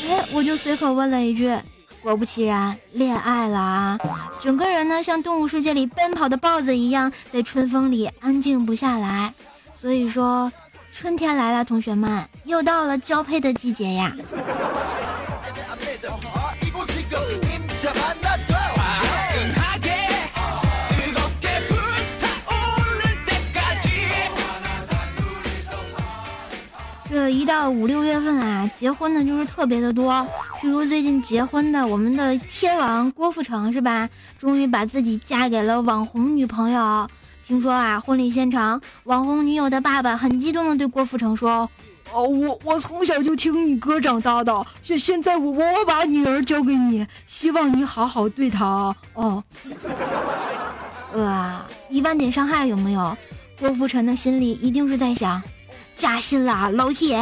[0.09, 1.53] 哎，我就随口问了一句。
[2.03, 3.99] 果不其然，恋爱了啊！
[4.41, 9.33] 整个人呢像动物世界里奔跑的豹子一样，在春风里安静不下来。
[9.81, 10.51] 所以说，
[10.93, 14.13] 春天来了，同学们，又到了交配的季节呀。
[27.33, 30.13] 一到五六月份啊，结婚的就是特别的多。
[30.61, 34.09] 譬如最近结婚的，我们的天王郭富城是吧？
[34.39, 37.09] 终于把自己嫁给了网红女朋友。
[37.47, 41.69] 听说啊，婚礼现场，网红女友的爸爸很激动的对郭富城说
[42.13, 49.43] ：“哦，我我从小就听你哥长大的，现现在我我把女儿交给你，希望你好好对她哦。
[51.13, 51.61] ”呃，
[51.91, 53.17] 一万点伤害有没有？
[53.59, 55.43] 郭富城的心里一定是在想：
[56.03, 57.17] 扎心了，老铁。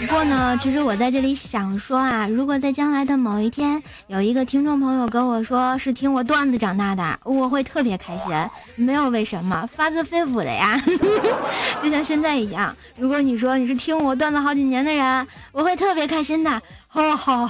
[0.00, 8.34] 不过呢，其实我在这里想说啊，如果在将来的某一天，有一个听众朋友跟我说是听我段子长大的，我会特别开心，
[8.74, 10.82] 没有为什么，发自肺腑的呀，
[11.80, 12.74] 就像现在一样。
[12.96, 16.60] 如果你说你是听我段子好几年的人，我会特别开心的，
[16.92, 17.48] 好好。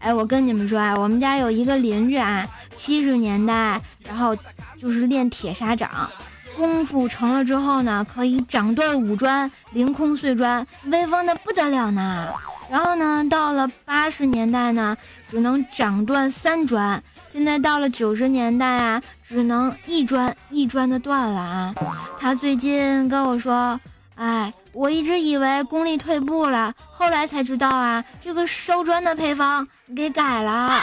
[0.00, 2.46] 哎，我跟你们说啊，我们家有一个邻居啊，
[2.76, 4.36] 七十年代，然后
[4.78, 6.10] 就是练铁砂掌，
[6.56, 12.32] 功夫成了之后呢，可以掌断五砖，凌空碎砖，威风的不得了呢。
[12.70, 14.96] 然后呢，到了八十年代呢，
[15.30, 21.74] 只能掌断三砖，现在到了九十年代啊，只能一砖一砖的断了啊。
[22.18, 23.80] 他最近跟我说，
[24.16, 24.52] 哎。
[24.72, 29.66] 我一直以为功力退步了，后来才知道啊，这个烧砖的配方
[29.96, 30.80] 给改了，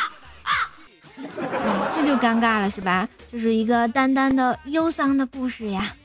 [1.95, 3.07] 这就尴尬了，是吧？
[3.31, 5.95] 这是一个淡淡的忧伤的故事呀。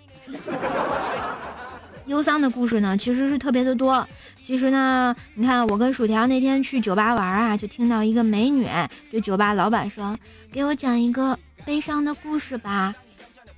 [2.07, 4.07] 忧伤的故事呢，其实是特别的多。
[4.43, 8.69] 其实呢，你看我跟薯条那天去酒吧玩啊，就听到一个美女
[9.11, 10.19] 对酒吧老板说
[10.53, 12.93] ：“给我讲一个悲伤的故事吧。”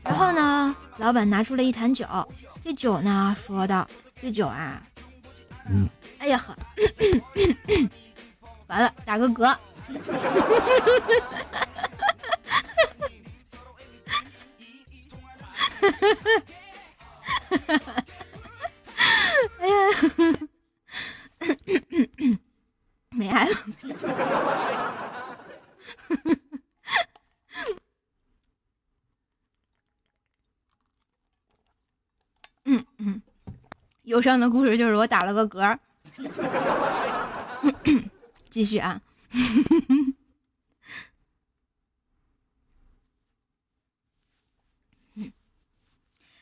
[0.04, 2.06] 然后呢，老板拿出了一坛酒，
[2.62, 3.88] 这酒呢说道。
[4.20, 4.82] 这酒啊，
[5.68, 6.56] 嗯，哎呀呵，
[8.68, 9.54] 完了，打个嗝。
[19.58, 19.74] 哎呀，
[23.10, 23.54] 没爱了。
[32.66, 33.20] 嗯嗯。
[34.04, 35.78] 忧伤的故事就是我打了个嗝，
[38.50, 39.00] 继续啊，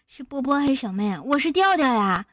[0.09, 1.16] 是波波还是小妹？
[1.20, 2.26] 我是调调呀。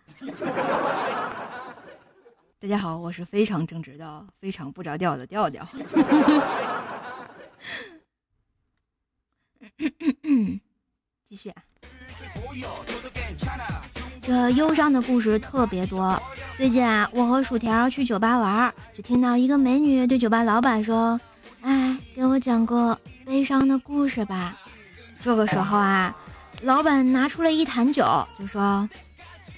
[2.62, 5.66] 大家好，我是非常正直的、非常不着调的调调。
[11.24, 11.64] 继续啊。
[14.22, 16.22] 这忧伤的故事特别多。
[16.58, 21.18] 最近啊，我和薯条去酒吧玩，就听到一个美女对酒吧老板说
[21.64, 24.58] ：“哎，给我讲个悲伤的故事吧。”
[25.22, 26.14] 这个时候啊，
[26.64, 28.04] 老板拿出了一坛酒，
[28.38, 28.90] 就说：“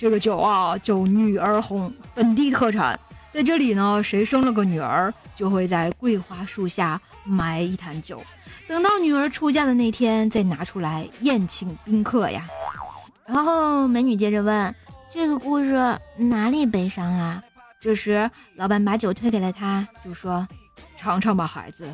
[0.02, 3.00] 这个酒啊，叫女儿红，本地特产。
[3.32, 8.20] 在这里呢，谁生了个女儿，就会在桂花树下埋一坛酒，
[8.68, 12.48] 等到女儿出嫁的那天再拿出来宴请宾客呀。”
[13.28, 14.74] 然后美女接着问
[15.14, 17.40] ：“这个故事哪里悲伤啊？”
[17.80, 20.48] 这时，老板把酒推给了他，就说
[20.98, 21.86] ：“尝尝吧，孩子，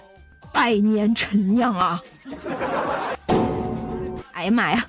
[0.53, 2.01] 百年陈酿啊！”
[4.31, 4.85] 哎呀妈呀！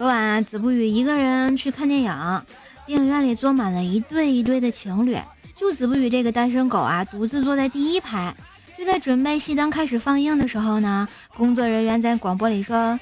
[0.00, 2.42] 昨晚子不语一个人去看电影。
[2.86, 5.14] 电影院里坐满了一对一对的情侣，
[5.54, 8.34] 就子不语这个单身狗啊，独自坐在第一排。
[8.78, 12.98] 就在准备熄灯开始放映的时候呢，工作人员在广播里说：“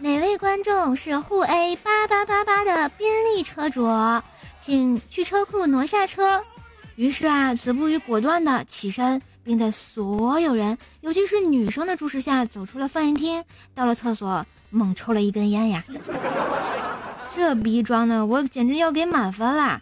[0.00, 3.86] 哪位观众是沪 A 八八八八的宾利车主，
[4.58, 6.42] 请去车库挪下车。”
[6.96, 13.42] 于是啊，子不语果断的起身，并在所有人，尤其是女生的注视下走出了放映厅，
[13.74, 15.82] 到了厕所猛抽了一根烟呀。
[17.34, 19.80] 这逼装的，我简直要给满分啦！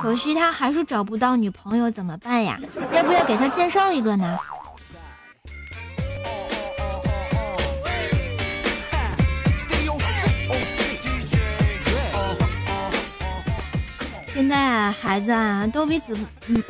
[0.00, 2.60] 可惜他还是找不到女朋友，怎么办呀？
[2.94, 4.38] 要不要给他介绍一个呢？
[14.26, 16.16] 现在啊，孩子啊，都比子
[16.48, 16.62] 嗯。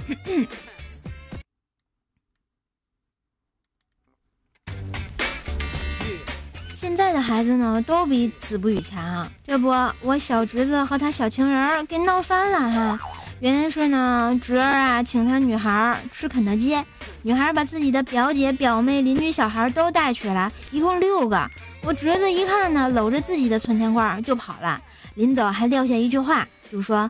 [6.83, 9.25] 现在的孩子呢，都比子不语强。
[9.47, 9.69] 这不，
[10.01, 12.99] 我小侄子和他小情人儿给闹翻了哈。
[13.39, 16.77] 原因是呢，侄儿啊请他女孩吃肯德基，
[17.23, 21.49] 女孩把自己的表姐、表妹、邻居小孩都带去了，一共六个。
[21.85, 24.81] 我侄子一看呢，搂着自己的存钱罐就跑了，
[25.15, 27.09] 临走还撂下一句话，就说：“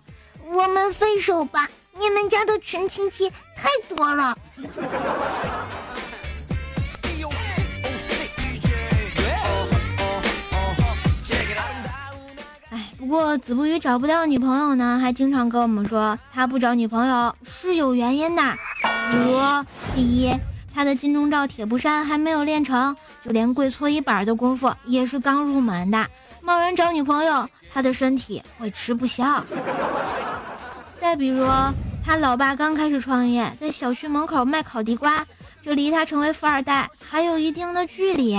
[0.52, 1.66] 我们分手吧，
[1.98, 4.36] 你们家的群亲戚太多了。
[13.12, 18.42] ”不过子不语找不到女朋友呢，还经常跟我们说他不找女朋友是有原因的。
[18.82, 19.38] 比如，
[19.94, 20.34] 第一，
[20.74, 26.06] 他的金钟罩铁布衫还没有练成，就连跪搓衣板的功夫也是刚入门的。
[26.40, 29.44] 贸然找女朋友，他的身体会吃不消。
[30.98, 31.46] 再比如，
[32.02, 35.22] 他老爸刚开始创业，在小区门口卖烤地瓜，
[35.60, 38.38] 这离他成为富二代还有一定的距离。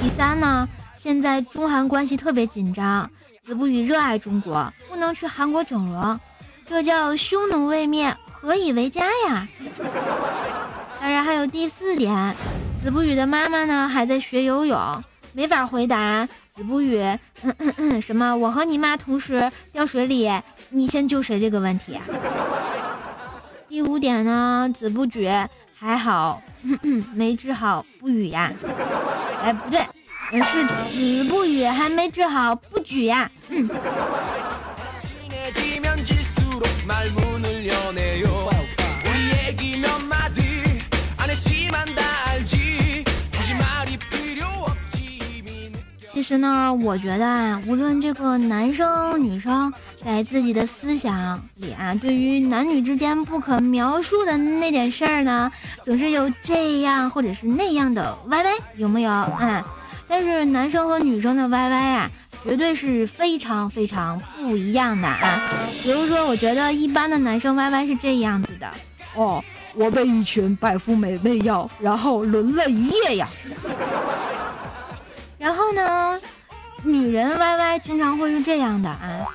[0.00, 0.66] 第三呢？
[0.98, 3.08] 现在中韩关系特别紧张，
[3.40, 6.18] 子不语热爱中国，不能去韩国整容，
[6.66, 9.46] 这叫匈奴未灭，何以为家呀？
[11.00, 12.34] 当然还有第四点，
[12.82, 17.00] 子不语的妈妈呢还在学游泳，没法回答子不语
[17.42, 20.28] 嗯嗯嗯什么我和你妈同时掉水里，
[20.70, 21.96] 你先救谁这个问题。
[23.68, 25.30] 第五点呢，子不语
[25.78, 26.42] 还好，
[27.14, 28.52] 没治好不语呀？
[29.44, 29.80] 哎，不对。
[30.30, 33.30] 是子不语还没治好不举呀。
[46.10, 49.72] 其实呢，我觉得啊，无论这个男生女生，
[50.04, 55.50] 在自己的思想里啊，对于男女之间不可描述的那点事儿呢，
[55.82, 59.10] 总是有这样或者是那样的歪歪，有没有？
[59.10, 59.64] 啊？
[60.08, 62.10] 但是男生和女生的 YY 啊，
[62.42, 65.68] 绝对是非常非常不一样的啊。
[65.82, 68.72] 比如说，我觉得一般的男生 YY 是这样子的
[69.14, 69.44] 哦，
[69.74, 73.28] 我被一群百富美媚要，然后轮了一夜呀。
[75.38, 76.18] 然后呢，
[76.82, 79.26] 女人 YY 经常会是这样的啊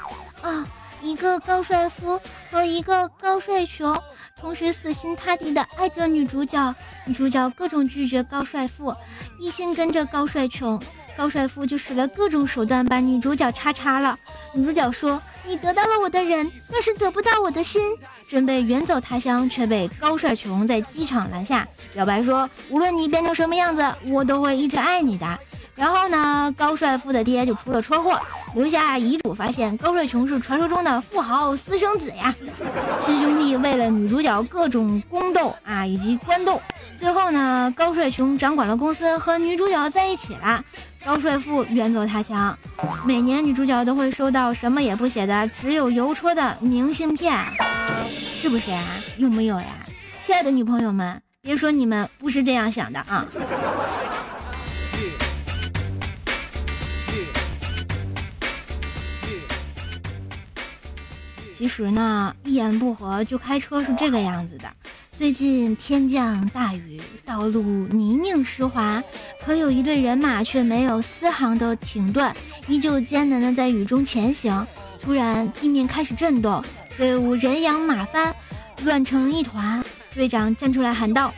[0.41, 0.67] 啊。
[1.04, 3.93] 一个高帅富和一个高帅穷，
[4.39, 6.74] 同时死心塌地的爱着女主角，
[7.06, 8.95] 女主角各种拒绝高帅富，
[9.38, 10.82] 一心跟着高帅穷，
[11.18, 14.18] 高帅富就使了各种手段把女主角叉叉了。
[14.54, 17.82] 女主角说：“你得到了我的人，但是得不到我的心。”
[18.30, 25.38] 准备远走他乡，却被高帅穷在机场拦下，表白说：“无论你变成什么样子，我都会一直爱你的。”
[25.76, 28.19] 然后呢，高帅富的爹就出了车祸，
[28.53, 32.34] 留下遗嘱，发现高帅穷是传说中的富豪私生子呀。
[33.01, 36.61] 亲兄弟为了女主角各种宫斗啊，以及官斗，
[36.99, 40.63] 最后呢，高帅穷掌管了公司，和女主角在一起了。
[41.03, 42.57] 高帅富远走他乡，
[43.03, 47.38] 每年女主角都会收到什么也不写的，只有邮戳的明信片，
[48.36, 48.86] 是不是呀？
[49.17, 49.65] 有没有呀？
[50.21, 53.26] 亲爱的女朋友们，别说你们不是这样想的啊。
[61.64, 64.66] 其实呢，一言不合就开车是这个样子的。
[65.18, 69.01] 最近天降大雨，道路泥泞湿滑，
[69.41, 72.30] 可有一队人马却没有丝毫的停顿，
[72.68, 74.68] 依旧艰难的在雨中前行。
[75.01, 76.61] 突然，地面开始震动，
[76.97, 78.36] 队伍人仰马翻，
[78.84, 79.82] 乱成一团。
[80.14, 81.34] 队长站出来喊道：“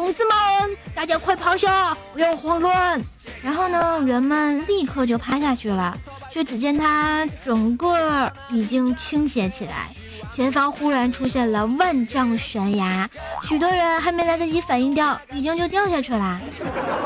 [0.00, 2.98] 同志们，大家快趴下，不要慌乱。”
[3.44, 5.94] 然后呢，人们立刻就趴下去了。
[6.32, 9.88] 却只见他整个已经倾斜起来，
[10.32, 13.10] 前方忽然出现了万丈悬崖，
[13.42, 16.40] 许多人还没来得及反应掉，已经就掉下去了。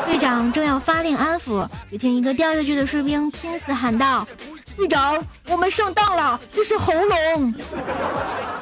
[0.07, 4.25] 队长正要发令安抚，只听一个掉下去的士兵拼死喊道
[4.77, 7.53] ：“队长，我们上当了，这是喉咙。”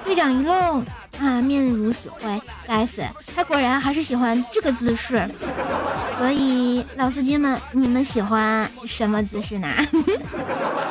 [0.07, 0.83] 队长一愣。
[1.23, 3.03] 啊，面如死灰，该死，
[3.35, 5.29] 他果然还是喜欢这个姿势。
[6.19, 9.69] 所以，老司机们，你们喜欢什么姿势呢？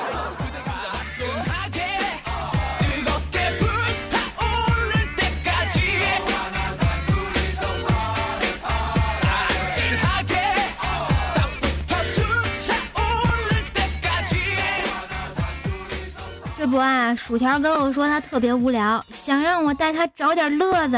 [16.71, 20.97] 不啊，薯条跟我说他特别无聊，想让我带他找点乐子，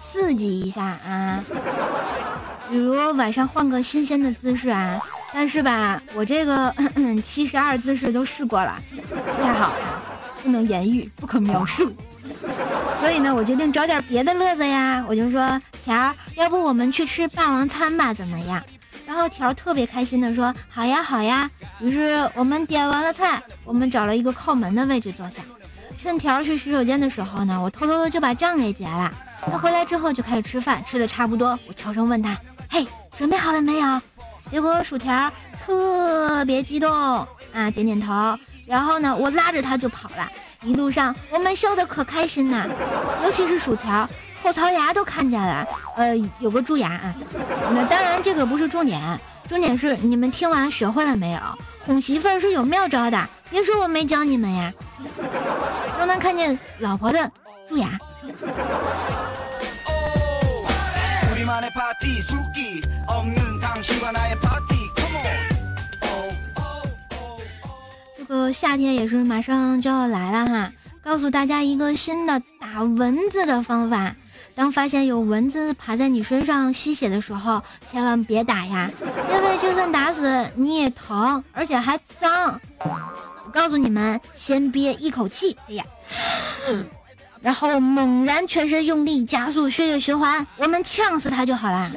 [0.00, 1.44] 刺激一下啊。
[2.70, 4.98] 比如晚上换个新鲜的姿势啊。
[5.34, 6.74] 但是吧，我这个
[7.22, 8.74] 七十二姿势都试过了，
[9.36, 9.74] 不太好，
[10.42, 11.92] 不能言喻，不可描述。
[12.98, 15.04] 所以呢，我决定找点别的乐子呀。
[15.06, 18.62] 我就说条，要不我们去吃霸王餐吧，怎么样？
[19.12, 21.48] 然后条特别开心的说：“好呀，好呀。”
[21.80, 25.42] 于是我们点完了菜，我们找了一个靠门的位置坐下。
[25.98, 29.12] 趁条去洗手间的时候呢，我偷偷的就把账给结了。
[29.50, 32.34] 他回来之后就开始吃饭，吃的差不多，我悄声问他
[32.70, 34.00] ：“嘿，准备好了没有？”
[34.50, 35.30] 结果薯条
[35.62, 38.38] 特别激动啊，点点头。
[38.66, 40.26] 然后呢，我拉着他就跑了。
[40.62, 42.66] 一路上我们笑得可开心呐，
[43.24, 44.08] 尤其是薯条
[44.42, 45.66] 后槽牙都看见了，
[45.96, 47.14] 呃，有个蛀牙啊。
[47.72, 49.00] 那当然这个不是重点，
[49.48, 51.40] 重点是你们听完学会了没有？
[51.84, 54.72] 哄媳妇儿是有妙招的，别说我没教你们呀。
[55.98, 57.30] 都能看见老婆的
[57.68, 57.98] 蛀牙。
[68.16, 70.72] 这个夏天也是马上就要来了哈，
[71.02, 74.14] 告诉大家一个新的打蚊子的方法。
[74.54, 82.60] 当发现有蚊子爬在你身上吸血的时候，千万别打呀，因为就算打死你也疼，而且还脏。
[82.78, 85.84] 我告诉你们，先憋一口气，哎呀，
[87.40, 91.90] 然后猛然全身用力，加速血液循环，我们呛死它就好啦。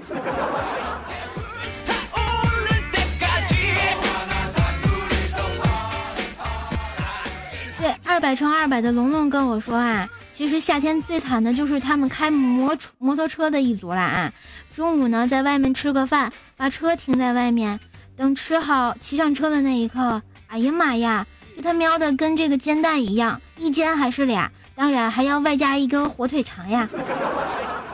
[7.78, 10.08] 对，二百乘二百的龙龙跟我说啊。
[10.36, 14.34] 其实夏天最惨的就是他们开摩摩托车的一族了啊！
[14.76, 17.80] 中午呢，在外面吃个饭，把车停在外面，
[18.18, 21.26] 等吃好骑上车的那一刻，哎呀妈呀，
[21.56, 26.86] 就他喵的跟这个煎蛋一样，一煎还是俩，当然还要外加一根火腿肠呀！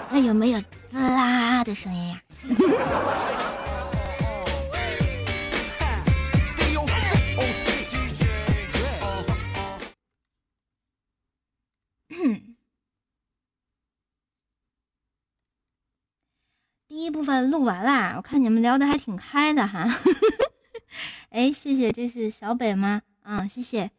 [0.09, 2.19] 那有没有滋啦的声音呀？
[17.01, 19.87] 第一部分录完啦，我看你们聊的还挺开的哈。
[21.31, 23.01] 哎，谢谢，这是小北吗？
[23.23, 23.89] 嗯，谢谢。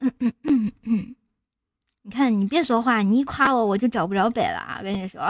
[0.00, 1.16] 嗯嗯嗯嗯，
[2.02, 4.80] 你看，你别说话，你一夸我，我就找不着北了啊！
[4.84, 5.22] 跟你说，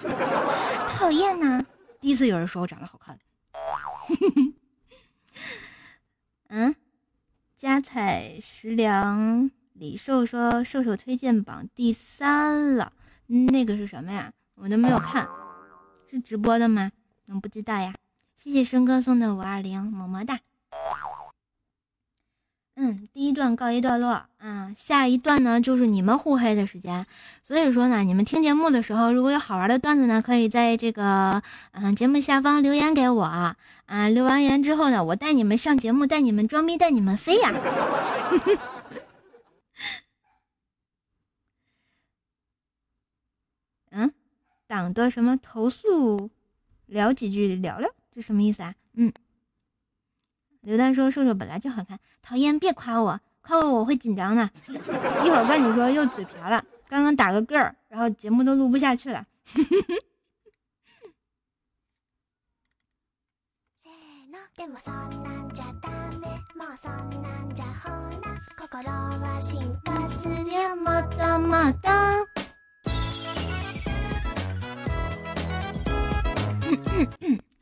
[0.98, 1.64] 讨厌呢。
[1.98, 3.18] 第一次有人说我长得好看。
[6.48, 6.76] 嗯，
[7.56, 9.50] 家财食粮。
[9.78, 12.92] 李瘦说：“瘦瘦推荐榜第三了，
[13.26, 14.32] 那个是什么呀？
[14.54, 15.28] 我都没有看，
[16.10, 16.90] 是直播的吗？
[17.28, 17.94] 我不知道呀。
[18.36, 20.40] 谢谢生哥送的五二零，么么哒。
[22.76, 27.06] 嗯，第一段告一段落，嗯，下一段呢就是你们互黑的时间。
[27.42, 33.56] 所以说呢，你们听节目的时候，如果有好玩的段子呢，可以在这个嗯节目下方留言给我啊。
[34.14, 37.52] 留完言之后呢，我带你们上节目，带你们装逼，带你们飞呀。
[43.98, 44.12] ”嗯，
[44.66, 46.30] 党的什么投诉，
[46.86, 48.74] 聊几句聊聊，这什么意思啊？
[48.94, 49.12] 嗯，
[50.62, 54.50] 刘丹说：“瘦瘦本来就好看，讨厌，别夸我，夸我我会紧张的。
[54.68, 59.24] 一会儿跟你说又嘴瓢了，刚刚打个嗝儿，然后节目都录不下去了。”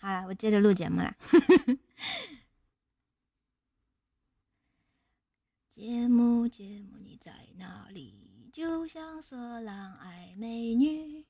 [0.01, 1.14] 好了，我接着录节目了。
[5.70, 8.51] 节目节目你在哪里？
[8.53, 11.24] 就像色狼爱美女。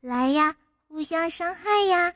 [0.00, 2.14] 来呀，互相伤害呀！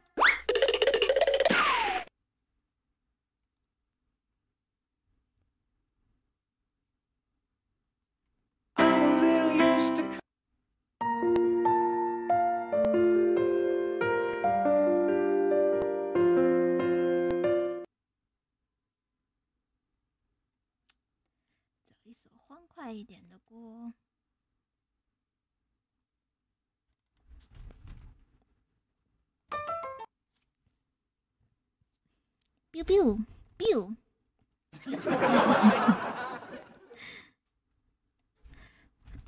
[32.82, 33.18] Biu
[33.56, 33.94] biu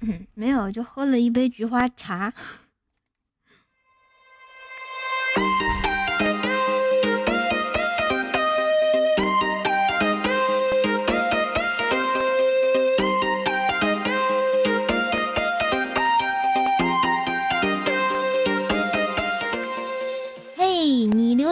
[0.01, 2.33] biu，没有，就喝了一杯菊花茶。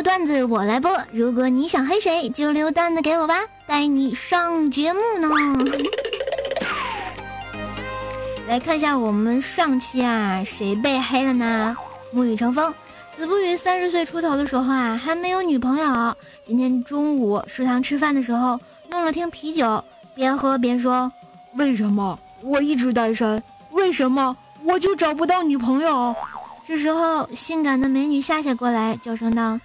[0.03, 5.29] 段子我来播，如果你想黑谁，就留段子给我吧，带你上节目呢。
[8.49, 11.77] 来看一下我们上期啊，谁被黑了呢？
[12.13, 12.75] 沐雨成风，
[13.17, 16.17] 子不语三十岁出头的时候啊，还没有女朋友。
[16.45, 18.59] 今天中午食堂吃饭的时候，
[18.91, 19.85] 弄了瓶啤酒，
[20.15, 21.11] 边喝边说
[21.55, 23.41] ：“为什么我一直单身？
[23.71, 26.15] 为什么我就找不到女朋友？”
[26.67, 29.59] 这时候，性感的美女夏夏过来，叫声道：“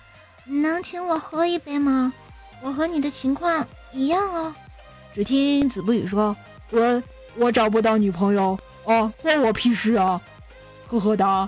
[0.47, 2.13] 能请我喝一杯吗？
[2.61, 4.53] 我和你的情况一样哦。”
[5.13, 6.35] 只听子不语说
[6.71, 7.03] ：“我
[7.35, 10.21] 我找不到女朋友哦，关我屁事啊！”
[10.87, 11.47] 呵呵哒。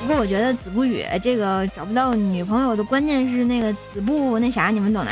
[0.00, 5.10] 不过我觉得子不语这个找不到女朋友的关键是那个子不那啥，你们懂的。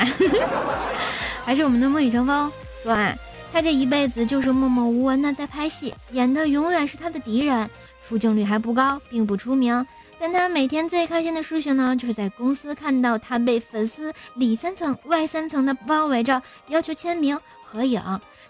[1.47, 3.17] 还是我们的沐雨成风说啊，
[3.53, 7.69] 他这一辈子就是默默无闻的在拍戏，演的永远是他的敌人，
[8.07, 9.87] 出镜率还不高，并不出名。
[10.19, 18.03] 但他每天最开心的事情呢，就是在公司看到他被粉丝里三层外三层的包围着，要求签名合影。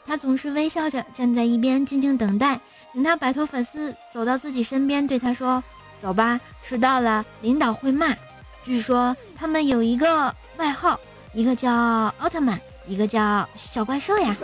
[0.06, 2.60] 他总是微笑着站在一边，静静等待，
[2.92, 5.62] 等他摆脱粉丝，走到自己身边，对他说
[6.02, 8.14] ：“走吧，迟到了，领导会骂。”
[8.64, 10.98] 据说他们有一个外号，
[11.32, 12.60] 一个叫奥特曼，
[12.90, 14.36] 一个叫小怪兽呀。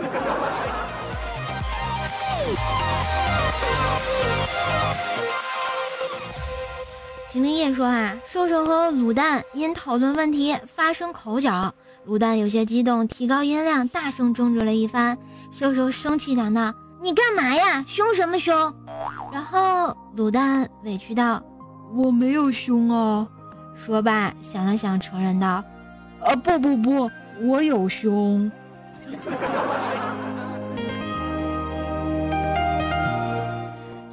[7.29, 11.73] 秦林叶说：“啊，瘦瘦和卤蛋因讨论问题发生口角，
[12.07, 15.17] 卤蛋有些激动，提高音量，大声争执了一番。”
[15.51, 16.73] 瘦瘦生气答道
[17.03, 17.83] ：“你干嘛呀？
[17.85, 18.73] 凶什么凶？”
[19.33, 21.43] 然后卤蛋委屈道
[21.93, 23.27] ：“我没有凶啊。”
[23.75, 25.61] 说罢想了想，承认道
[26.23, 27.11] ：“啊，不不不，
[27.41, 28.51] 我有凶。”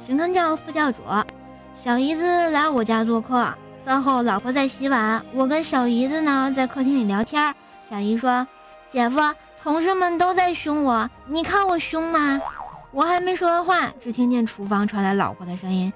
[0.05, 0.99] 神坑教副教主，
[1.75, 3.47] 小姨子来我家做客，
[3.83, 7.53] 饭后老婆在洗碗，我跟小姨子呢在客厅里聊天。
[7.89, 8.47] 小姨说
[8.87, 9.19] ：“姐夫。”
[9.63, 12.39] 同事们都在凶我，你看我凶吗？
[12.91, 15.91] 我还没说完话，只听见厨房传来老婆的声音：“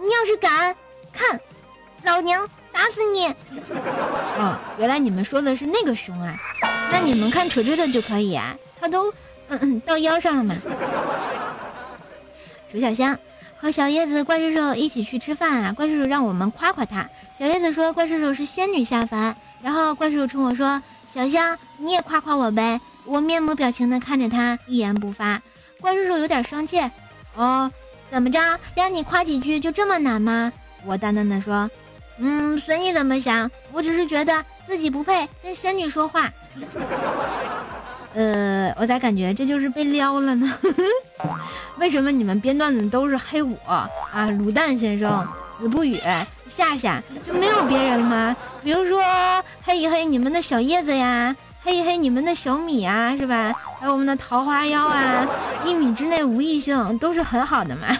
[0.00, 0.74] 你要是敢，
[1.12, 1.38] 看，
[2.02, 3.26] 老娘打死你！”
[4.38, 6.34] 哦，原来你们说的是那个熊啊？
[6.92, 9.10] 那你们看锤锤的就可以啊，他都
[9.48, 10.56] 嗯嗯到腰上了嘛。
[12.70, 13.18] 楚小香
[13.56, 17.08] 和小叶子、怪兽兽一起去吃饭啊，怪兽兽让我们夸夸他。
[17.38, 20.80] 小叶子说怪兽兽是仙女下凡，然后怪兽兽冲我说
[21.14, 25.40] ：“小香，你也夸夸我呗。”我面无表情的看着他，一言不发。
[25.80, 26.78] 怪叔叔有点生气，
[27.34, 27.70] 哦，
[28.10, 28.38] 怎么着，
[28.74, 30.52] 让你夸几句就这么难吗？
[30.84, 31.68] 我淡淡的说，
[32.20, 36.30] 嗯，随你怎么想，我只是觉得自己不配跟仙女说话。
[38.14, 40.52] 呃，我咋感觉这就是被撩了呢？
[41.78, 43.88] 为什么你们编段子都是黑我啊？
[44.12, 45.26] 卤蛋先生、
[45.58, 45.96] 子不语、
[46.48, 48.36] 夏夏，就没有别人吗？
[48.62, 49.02] 比如说
[49.62, 51.34] 黑一黑你们的小叶子呀。
[51.62, 53.52] 黑一黑你们的小米啊，是吧？
[53.78, 55.26] 还有我们的桃花妖啊，
[55.62, 57.88] 一米之内无异性，都是很好的嘛。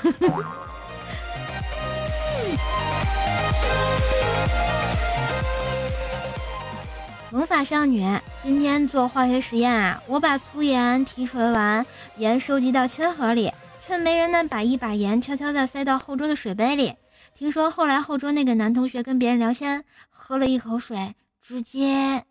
[7.33, 8.05] 魔法少女
[8.43, 13.53] 今天做化学实验啊，我把粗盐提纯完，盐收集到铅盒里，
[13.87, 16.93] 趁没人呢，把一把盐悄悄地塞到后桌的水杯里。
[17.37, 22.25] 听说后来后桌那个男同学跟别人聊天，喝了一口水，直接。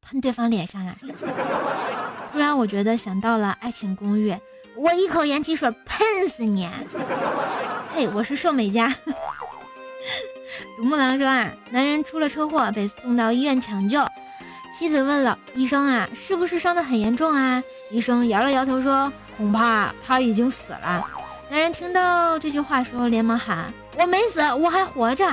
[0.00, 0.94] 喷对方脸上了，
[2.32, 4.32] 突然我觉得想到了《爱情公寓》，
[4.76, 6.68] 我一口盐汽水喷死你！
[7.92, 8.94] 嘿，我是瘦美嘉。
[10.76, 14.00] 独木狼说啊，男人出了车祸被送到医院抢救，
[14.78, 17.62] 妻子问了医生啊，是不是伤得很严重啊？
[17.90, 21.02] 医生摇了摇头说，恐怕他已经死了。
[21.48, 25.26] 男人听到这句话时候连忙喊，我没死，我还活着。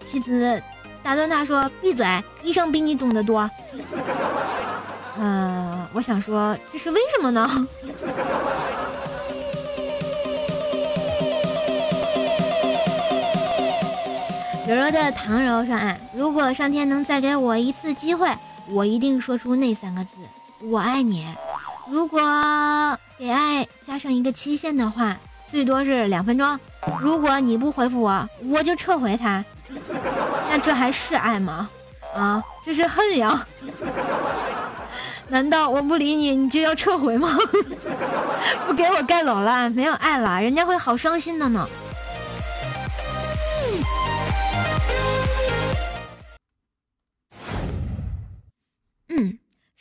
[0.00, 0.62] 妻子。
[1.02, 2.06] 打断他说：“闭嘴！
[2.42, 3.50] 医生比你懂得多。”
[5.18, 7.46] 嗯， 我想说这是为什么呢？
[14.66, 18.34] 柔柔的唐柔说：“啊，如果上天能再给我一次机会，
[18.68, 20.10] 我一定说出那三个字
[20.60, 21.26] ‘我爱你’。
[21.90, 22.20] 如果
[23.18, 25.16] 给爱加上一个期限的话，
[25.50, 26.58] 最多是两分钟。
[27.00, 29.44] 如果你不回复我，我就撤回它。
[30.48, 31.68] ”那这还是爱吗？
[32.14, 33.46] 啊，这是恨呀！
[35.28, 37.28] 难道我不理你，你就要撤回吗？
[38.66, 41.68] 不给我盖楼了，没有爱了，人家会好伤心的呢。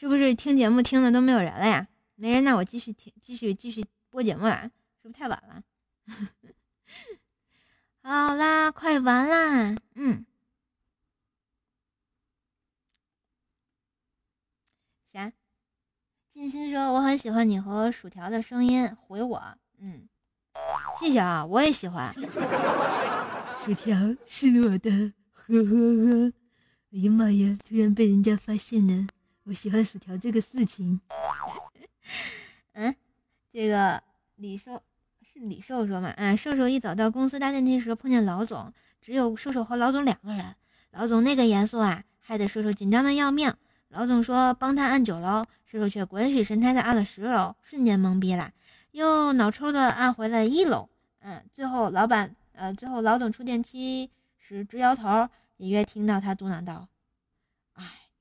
[0.04, 1.88] 是不是听节目听的都没有人了呀？
[2.16, 4.70] 没人，那我继续听，继续继续播节目啦，
[5.02, 5.64] 是不是太晚了？
[8.04, 9.74] 好啦，快完啦！
[9.96, 10.26] 嗯，
[15.14, 15.32] 啥？
[16.30, 19.42] 静心说我很喜欢你和薯条的声音，回我，
[19.80, 20.10] 嗯，
[21.00, 22.12] 谢谢啊，我也喜欢。
[23.64, 23.96] 薯条
[24.26, 26.34] 是我的，呵呵呵。
[26.92, 29.08] 哎呀妈呀，突然被人家发现了，
[29.44, 31.02] 我喜欢薯条这个事情。
[32.74, 32.96] 嗯，
[33.52, 34.02] 这个
[34.36, 34.82] 李寿
[35.22, 36.12] 是李寿说嘛？
[36.18, 40.56] 嗯，瘦瘦一早到公司搭电梯时碰见老总，只有瘦瘦和老总两个人。
[40.92, 43.54] 老总那个严肃啊，害得瘦瘦紧张的要命。
[43.90, 48.52] 老总说帮他按九楼，瘦瘦却鬼使神差的按了十楼，瞬间懵逼了，
[48.92, 50.90] 又脑抽的按回了一楼。
[51.20, 56.88] 嗯，最后老板，呃，最后老总出电梯时直摇头，隐约听到他嘟囔道：“，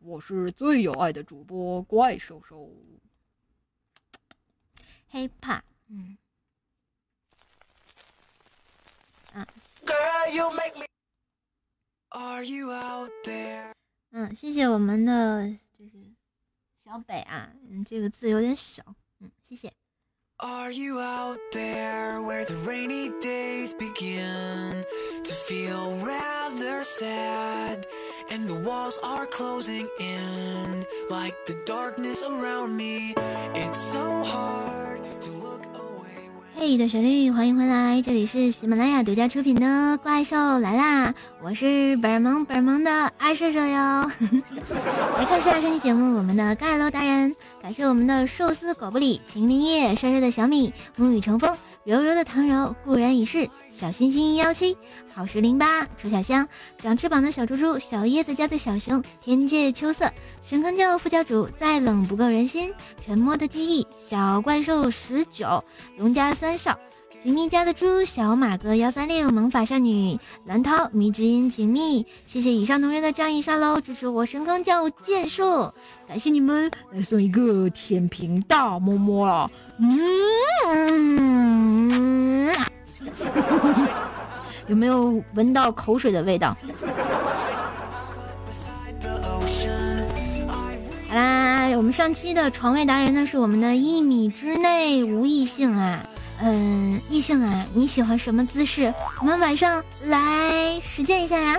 [0.00, 2.70] 我是最有爱的主播怪兽兽。
[5.08, 6.16] 黑怕，嗯，
[9.32, 9.46] 啊，
[14.12, 15.48] 嗯，谢谢我们的
[15.78, 15.92] 就是
[16.84, 18.82] 小北啊，嗯，这个字有点小，
[19.18, 19.72] 嗯，谢谢。
[28.30, 33.14] And the walls are closing in like the darkness around me.
[33.54, 41.12] It's so hard to look away way hey 段旋律欢迎回来这里是喜马拉雅独家出品的怪兽来啦
[41.42, 43.76] 我是本萌本萌的爱射手哟。
[43.76, 53.48] 呵 呵来看下这期节目我们的盖楼达人感谢我们的寿司狗不理秦林叶帅帅的小米沐雨橙风柔柔的唐柔，固然已逝。
[53.72, 54.76] 小星星幺七，
[55.12, 60.12] 好时零八，楚小香，长翅膀的小猪猪，小叶子家的小熊，天界秋色，
[60.42, 62.72] 神坑教副教主，再冷不够人心，
[63.04, 65.62] 沉默的记忆，小怪兽十九，
[65.98, 66.78] 龙家三少。
[67.22, 75.70] 锦觅家的猪小马哥幺三六萌法少女蓝涛迷之音锦觅，谢谢以上同学的仗义沙楼支持我神坑教剑术，
[76.10, 79.48] 感谢你们来送一个天平大么么啊！
[79.78, 79.88] 嗯，
[84.66, 86.56] 有没有闻到口水的味道？
[91.08, 96.04] 好啦，我们上期的床位达人呢是我们的一米之内无异性啊。
[96.42, 98.92] 嗯，异性啊，你喜欢什么姿势？
[99.20, 101.56] 我们晚上来实践一下呀！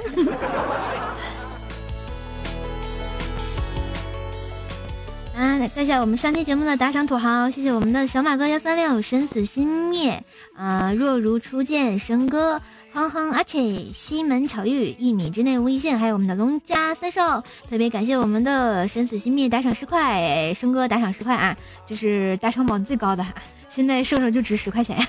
[5.36, 10.21] 啊来看一下我们上期节目的打赏土豪，谢谢我们的小马哥幺三六生死心灭
[10.55, 12.61] 啊，若如初见生哥，
[12.93, 21.55] 哼哼阿且西门巧遇一米之内无一线，还有我们的龙家三少，特别感谢我们的生死心灭打赏十块，生哥打赏十块啊，
[21.88, 23.34] 这是打赏榜最高的哈。
[23.69, 25.07] 现在瘦瘦就值十块钱呀！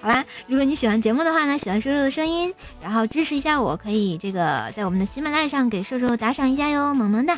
[0.00, 7.36] 好啦，如果你喜欢节目的话呢，喜欢瘦瘦的声音，然后支持一下我，可以这个在我们的喜马拉雅上给瘦瘦打赏一下哟，萌萌哒！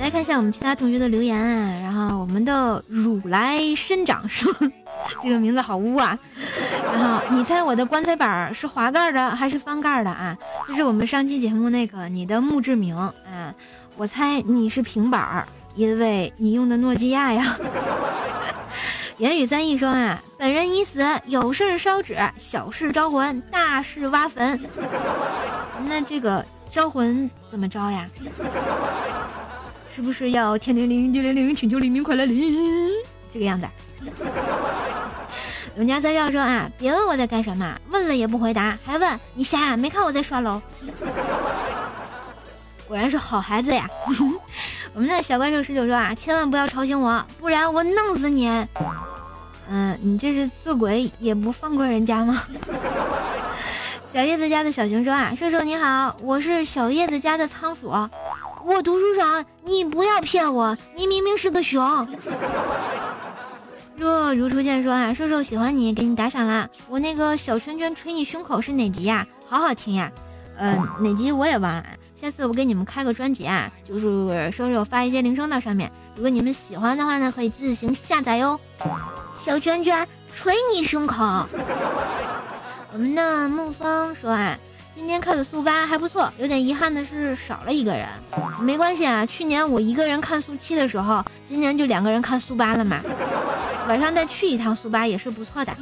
[0.00, 1.38] 来看一下我们其他同学的留言，
[1.82, 4.50] 然后我们的如来生长说
[5.22, 6.18] 这个名字好污啊，
[6.92, 10.34] 然后你猜我的棺材板是滑盖的还是翻盖的啊？
[10.66, 13.12] 这是我们上期节目那个你的墓志铭啊，
[13.96, 17.56] 我猜你是平板，因为你用的诺基亚呀。
[19.18, 24.58] 言语三亿说啊，本人已死，有事烧纸，小事招魂，大事挖坟。
[25.84, 28.06] 那这个招魂怎么招呀？
[29.94, 32.88] 是不是要天灵灵地灵灵，请求黎明快来临？
[33.32, 33.66] 这个样子。
[35.76, 40.62] 永家三少说啊，别问我在干什么，问了也不回答，还问你瞎没看我在刷楼？
[42.86, 43.88] 果然是好孩子呀！
[44.94, 48.48] 我们的小怪兽十九说啊，千万不要吵醒我，不然我弄死你！
[49.68, 52.42] 嗯，你这是做鬼也不放过人家吗？
[54.12, 57.90] 小叶子家的小熊说啊，兽兽你好，我是小叶子家的仓鼠，
[58.64, 62.08] 我读书少，你不要骗我，你明明是个熊。
[63.94, 66.68] 若如初见说啊，瘦瘦喜欢你，给你打赏啦。
[66.88, 69.24] 我那个小圈圈捶你胸口是哪集呀？
[69.48, 70.10] 好好听呀。
[70.58, 71.84] 嗯，哪集我也忘了。
[72.20, 75.88] 下次我给你们开个专辑啊，就是瘦瘦发一些铃声到上面。
[76.16, 78.58] 如果你们喜欢的话呢，可以自行下载哟。
[79.38, 80.04] 小圈圈
[80.34, 81.46] 捶你胸口。
[82.92, 84.58] 我们的沐风说啊。
[84.92, 88.06] 今天看的速八还不错，有点遗憾的是少了一个人。
[88.60, 93.00] 没关系啊，去年我一个人看速七的时候，今年就两个人看速八了嘛。
[93.88, 95.72] 晚上再去一趟速八也是不错的。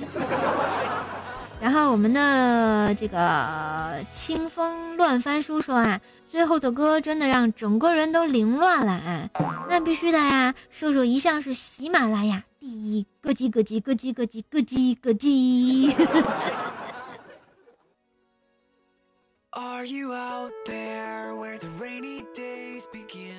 [1.60, 6.00] 然后我们的这个清风乱翻书说啊，
[6.30, 9.28] 最后的歌真的让整个人都凌乱了啊！
[9.68, 15.92] 那必须的呀，瘦瘦一向是喜马拉雅第一，咯叽咯叽咯叽咯叽咯叽咯叽。
[19.60, 23.34] Are you out there where the rainy days begin？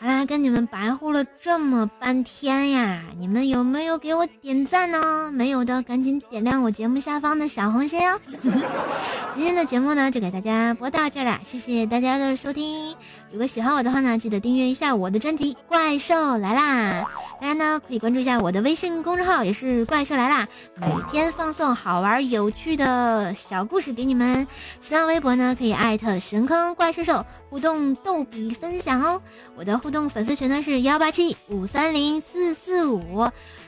[0.00, 5.30] 好啦，跟你们白呼了这么半天呀，你们有没有给我点赞呢？
[5.32, 8.18] 没有的，赶紧点亮我节目下方的小红心哦。
[9.34, 12.96] 今天的节目呢，就给大家播到这了，谢谢大家的收听。
[13.30, 17.04] 如果喜欢我的话呢，记得订阅一下我的专辑《怪兽来啦》。
[17.40, 20.46] 当然呢，可以关注一下我的微信公众号，也是《怪兽来啦》，
[20.80, 24.46] 每天放送好玩有趣的小故事给你们。
[24.80, 27.24] 新浪微博呢，可以艾特神坑怪兽兽。
[27.50, 29.20] 互动逗比分享哦，
[29.56, 33.26] 我的互动粉丝群呢是幺八七五三零四四五，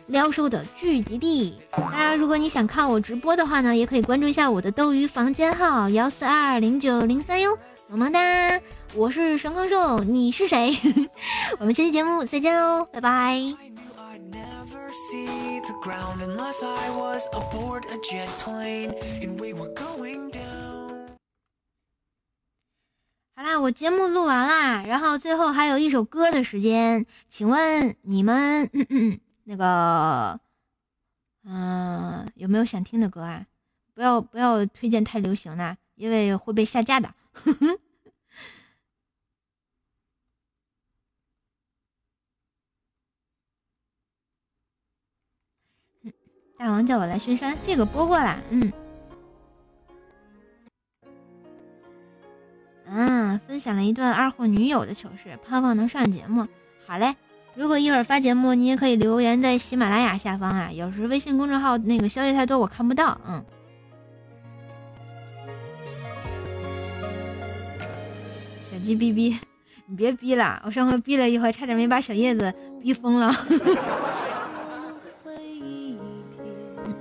[0.09, 1.59] 撩兽的聚集地。
[1.73, 7.57] 当然，如果你想看我直播的话呢，也可以关注一下我的斗鱼房间号幺四二零九零三哟。
[7.91, 8.21] 么么哒，
[8.97, 10.76] 我是神坑兽，你是谁？
[11.61, 13.38] 我们下期节目再见喽，拜拜。
[23.36, 28.68] 好啦，我节目录完啦，然后最后还有一首歌的时间，请问你们
[29.45, 30.41] 那个，
[31.45, 33.47] 嗯，有没有想听的歌啊？
[33.95, 37.14] 不要不要推荐太流行的，因为会被下架的。
[46.61, 48.71] 大王叫我来巡山，这个播过了，嗯。
[52.85, 56.47] 嗯，分享了一段二货女友的糗事，盼望能上节目。
[56.87, 57.17] 好嘞，
[57.55, 60.71] 如果一会儿发节目，你也可以留言在喜马拉雅下方啊。
[60.71, 63.19] 有时微信公众号那个消息太多，我看不到。
[63.27, 63.43] 嗯，
[68.71, 69.39] 小鸡逼逼，
[69.87, 72.53] 你别逼了，我上回逼了一回，差点没把小叶子
[72.83, 73.35] 逼疯了。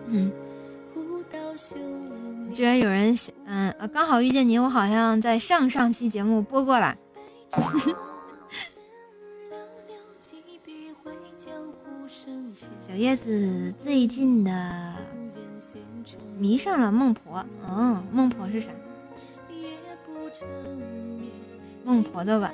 [0.10, 0.32] 嗯。
[2.54, 6.96] 居然有人想，嗯，刚好遇见你，我好像在上上期节目播过了。
[12.88, 14.96] 小叶子最近的
[16.38, 18.70] 迷上了孟婆，嗯，孟婆是啥？
[21.86, 22.52] 孟婆的碗，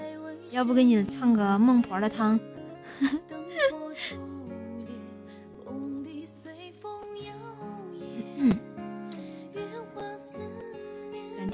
[0.51, 2.39] 要不给你唱个孟婆的汤？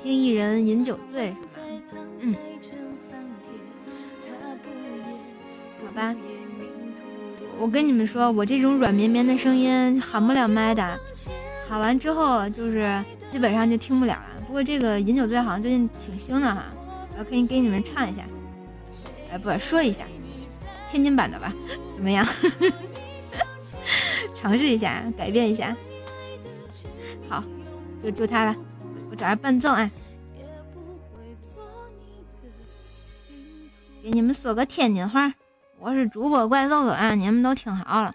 [0.02, 1.36] 听一人饮酒醉，
[2.22, 2.36] 嗯，
[5.86, 6.16] 好吧，
[7.60, 10.99] 我跟你们说，我这种软绵绵的声音喊不了麦的，
[11.70, 14.41] 喊完之后就是基本上就听不了了。
[14.47, 16.66] 不过这个饮酒醉好像最近挺兴的哈，
[17.20, 18.24] 我可以给你们唱一下，
[19.32, 20.04] 哎，不说一下，
[20.89, 21.54] 天津版的吧，
[21.95, 22.26] 怎么样？
[24.34, 25.78] 尝试一下，改变一下，
[27.30, 27.43] 好，
[28.04, 28.56] 就就他了。
[29.22, 29.91] 我找下伴奏啊，
[34.01, 35.32] 给你们说个天津话。
[35.78, 38.11] 我是主播怪兽兽啊，你们都听好了，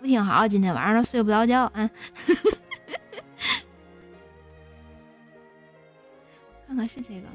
[0.00, 1.88] 不听好今天晚上都睡不着觉啊。
[6.66, 7.28] 看看是这个，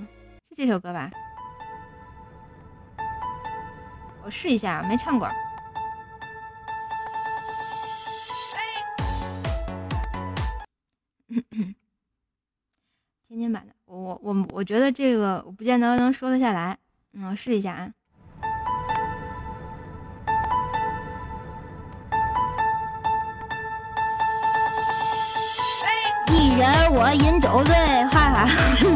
[0.49, 1.09] 是这首歌吧？
[4.25, 5.29] 我试一下，没唱过。
[13.33, 16.77] 天津版的，我我我我觉得这个我不见得能说得下来，
[17.13, 17.89] 嗯，试一下啊。
[26.31, 27.73] 一人我饮酒醉，
[28.11, 28.47] 哈哈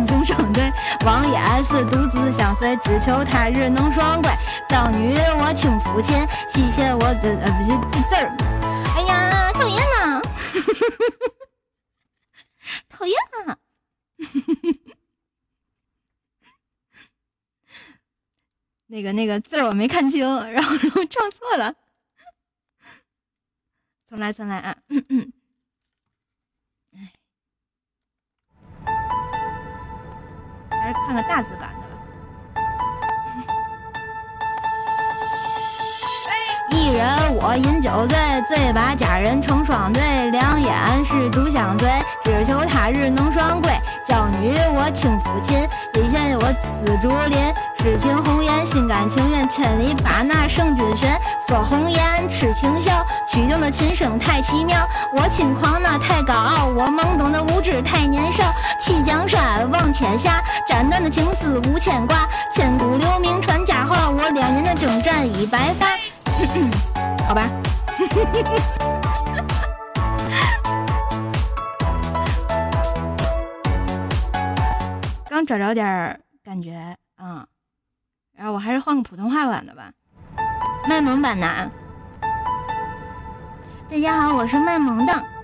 [0.05, 0.71] 终生醉。
[1.03, 4.29] 王爷是独自相随，只求他日能双归。
[4.69, 6.15] 娇女我轻抚琴，
[6.47, 8.29] 谢谢我的呃不是这字儿。
[8.95, 10.21] 哎呀，讨厌呐！
[12.87, 13.17] 讨厌
[13.47, 13.57] 啊！
[18.89, 21.75] 那个那个字我没看清，然后然后唱错了，
[24.07, 24.77] 重来重来啊！
[24.87, 25.33] 嗯嗯
[26.93, 27.11] 哎，
[30.71, 31.97] 还是看个大字版的吧。
[36.71, 37.05] 一人
[37.35, 41.89] 我饮酒醉，醉把佳人成双对，两眼是独相随，
[42.23, 43.69] 只求他日能双归。
[44.07, 46.53] 娇女我轻抚琴，笔下我
[46.85, 47.53] 紫竹林。
[47.77, 51.09] 痴情红颜，心甘情愿，千里把那圣君寻。
[51.45, 54.77] 锁红颜，痴情笑，曲中的琴声太奇妙。
[55.13, 58.45] 我轻狂那太高傲，我懵懂的无知太年少。
[58.79, 62.25] 弃江山望天下，斩断的情丝无牵挂。
[62.53, 65.87] 千古留名传佳话，我两年的征战已白发。
[67.27, 67.43] 好吧。
[75.37, 77.45] 刚找着点感觉，啊，
[78.35, 79.91] 然后我还是换个普通话版的吧，
[80.89, 81.45] 卖萌版的。
[83.87, 85.36] 大家好，我是卖萌的。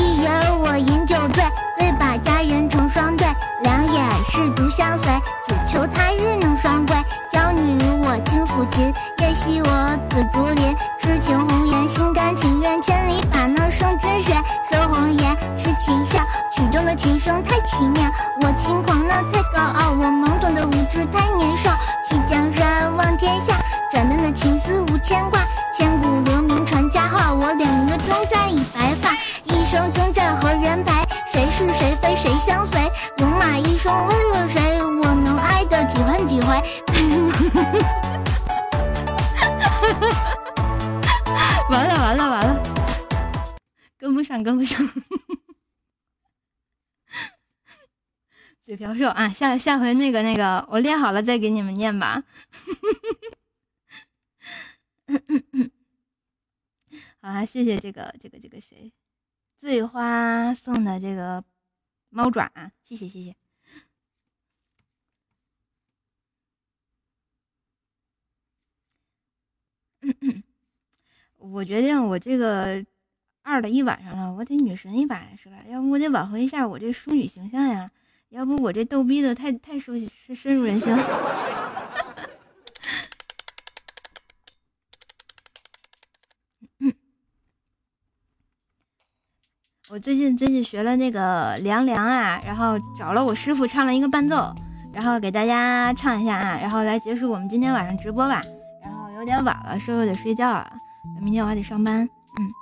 [0.00, 1.44] 一人我饮酒醉，
[1.78, 3.26] 醉把佳人成双对，
[3.62, 5.12] 两眼是独相随，
[5.46, 6.96] 只求他日能双归。
[7.30, 14.34] 娇女我轻抚琴，夜袭我紫竹林，痴情红颜，心甘情愿，千里把那圣君寻。
[14.70, 16.18] 说红颜，痴情笑，
[16.56, 18.02] 曲中的琴声太奇妙。
[18.40, 21.70] 我轻狂那太高傲，我懵懂的无知太年少。
[22.08, 23.54] 弃江山望天下，
[23.92, 25.40] 斩断的情丝无牵挂。
[25.76, 29.10] 千古留名传佳话，我两人的征战已白发。
[29.60, 30.90] 一生征战何人陪？
[31.30, 32.80] 谁是谁非谁相随？
[33.18, 34.82] 戎马一生为了谁？
[34.82, 36.48] 我能爱的几恨几回？
[41.70, 42.62] 完了完了完了，
[43.98, 44.80] 跟不上跟不上，
[48.64, 49.28] 嘴瓢说啊！
[49.28, 52.24] 下下回那个那个，我练好了再给你们念吧。
[57.20, 58.90] 好啊，谢谢这个这个这个谁，
[59.60, 61.44] 醉花送的这个
[62.08, 62.50] 猫爪，
[62.82, 63.36] 谢谢谢谢。
[71.36, 72.82] 我决定，我这个
[73.42, 75.56] 二了一晚上了，我得女神一把是吧？
[75.68, 77.90] 要不我得挽回一下我这淑女形象呀？
[78.30, 80.96] 要不我这逗逼的太太熟悉，深入人心。
[89.92, 94.54] 我最近最近学了那个凉凉啊，然后找了我师傅唱了一个伴奏，
[94.92, 98.40] 然后给大家唱一下啊，然后来结束我们今天晚上直播吧。
[98.80, 100.70] 然后有点晚了，师傅得睡觉了，
[101.20, 102.08] 明天我还得上班。
[102.38, 102.52] 嗯，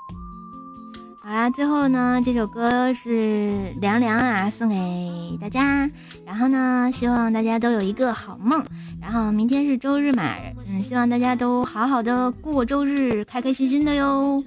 [1.23, 5.87] 好啦，最后呢，这首歌是凉凉啊，送给大家。
[6.25, 8.65] 然后呢，希望大家都有一个好梦。
[9.03, 10.35] 然后明天是周日嘛，
[10.67, 14.43] 嗯，希望大家都好好的过周日，开开心心的哟。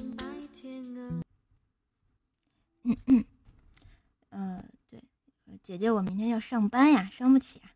[2.84, 3.26] 嗯嗯，
[4.30, 5.04] 呃，对，
[5.62, 7.70] 姐姐，我明天要上班呀，伤不起啊！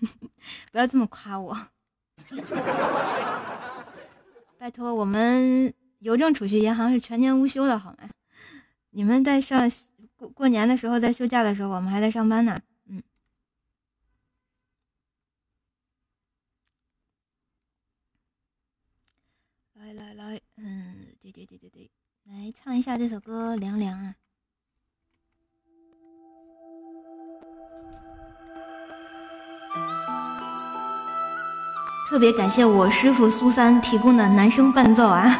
[0.72, 1.56] 不要这么夸我，
[4.58, 8.10] 拜托，我们邮政储蓄银行是全年无休的，好吗？
[8.90, 9.70] 你们在上
[10.16, 12.58] 过过年的时候，在休假的时候，我们还在上班呢。
[12.86, 13.02] 嗯，
[19.74, 20.40] 来来来，
[21.36, 21.90] 对对对对，
[22.24, 24.14] 来唱一下这首歌《凉凉》啊！
[32.08, 35.38] 特别感谢我师傅苏三提供的男声伴奏啊！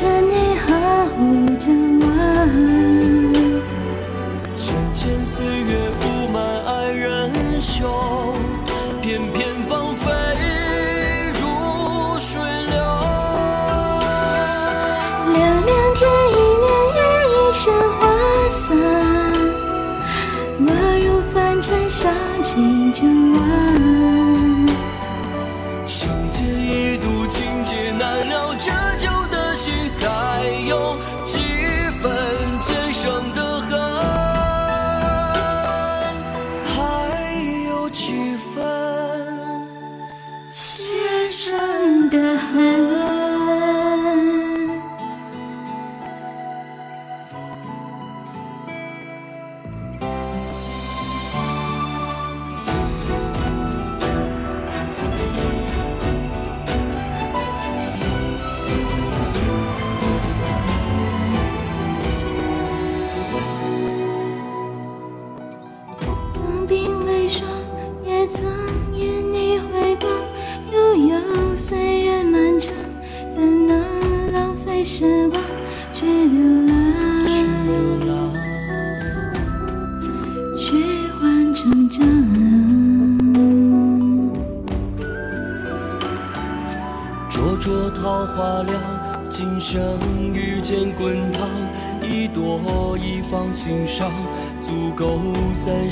[0.00, 0.39] 千千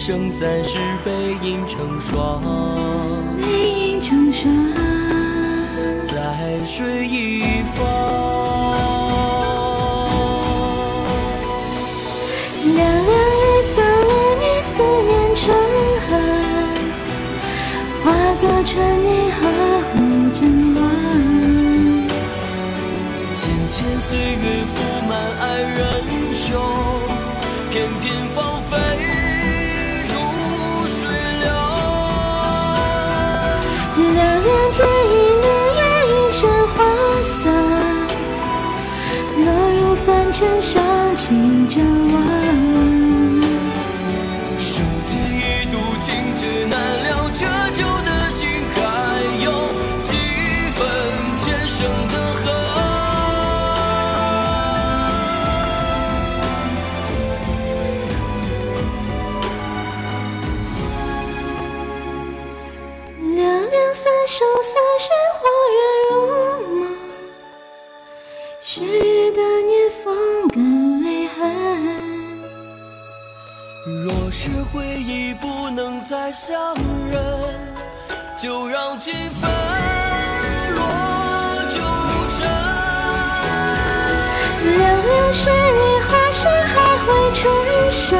[0.08, 1.12] 生三世背
[1.46, 2.77] 影成双。
[34.48, 34.97] 凉
[74.78, 76.72] 回忆不能再相
[77.10, 77.20] 认，
[78.36, 79.50] 就让情分
[80.76, 80.80] 落
[81.68, 81.80] 九
[82.28, 82.46] 尘。
[84.78, 87.42] 凉凉是雨，花时还会春
[87.90, 88.16] 生。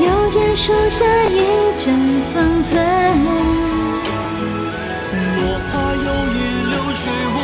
[0.00, 1.38] 又见树下一
[1.76, 1.84] 阵
[2.34, 2.74] 芳存。
[5.36, 5.40] 落
[5.70, 6.36] 花有意，
[6.68, 7.02] 流水
[7.32, 7.38] 无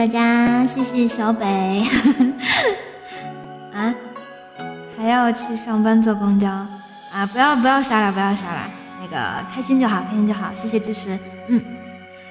[0.00, 1.84] 大家，谢谢小北。
[3.70, 3.94] 啊，
[4.96, 7.26] 还要去上班坐公交啊？
[7.30, 8.62] 不要不要杀了，不要杀了，
[8.98, 11.18] 那个开心就好，开心就好，谢谢支持，
[11.48, 11.62] 嗯。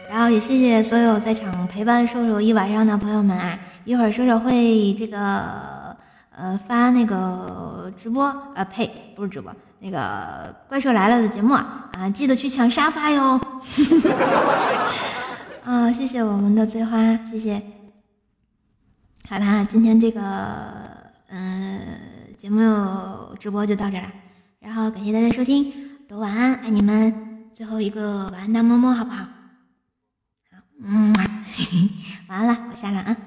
[0.09, 3.55] 然后也谢谢所有在场陪伴瘦瘦一晚上的朋友们啊！
[3.85, 5.95] 一会儿瘦瘦会这个
[6.35, 13.39] 呃发那个直播呃呸不是直播那个怪兽来了的节目啊记得去抢沙发哟！
[15.63, 17.61] 啊，谢谢我们的醉花，谢谢。
[19.27, 20.21] 好啦，今天这个
[21.27, 21.79] 嗯、
[22.37, 24.11] 节目直播就到这了，
[24.59, 25.71] 然后感谢大家收听，
[26.07, 27.51] 都晚安，爱你们。
[27.53, 29.23] 最后一个晚安大么么，好不好？
[29.23, 31.13] 好，嗯，
[32.29, 33.17] 晚安了，我下了啊。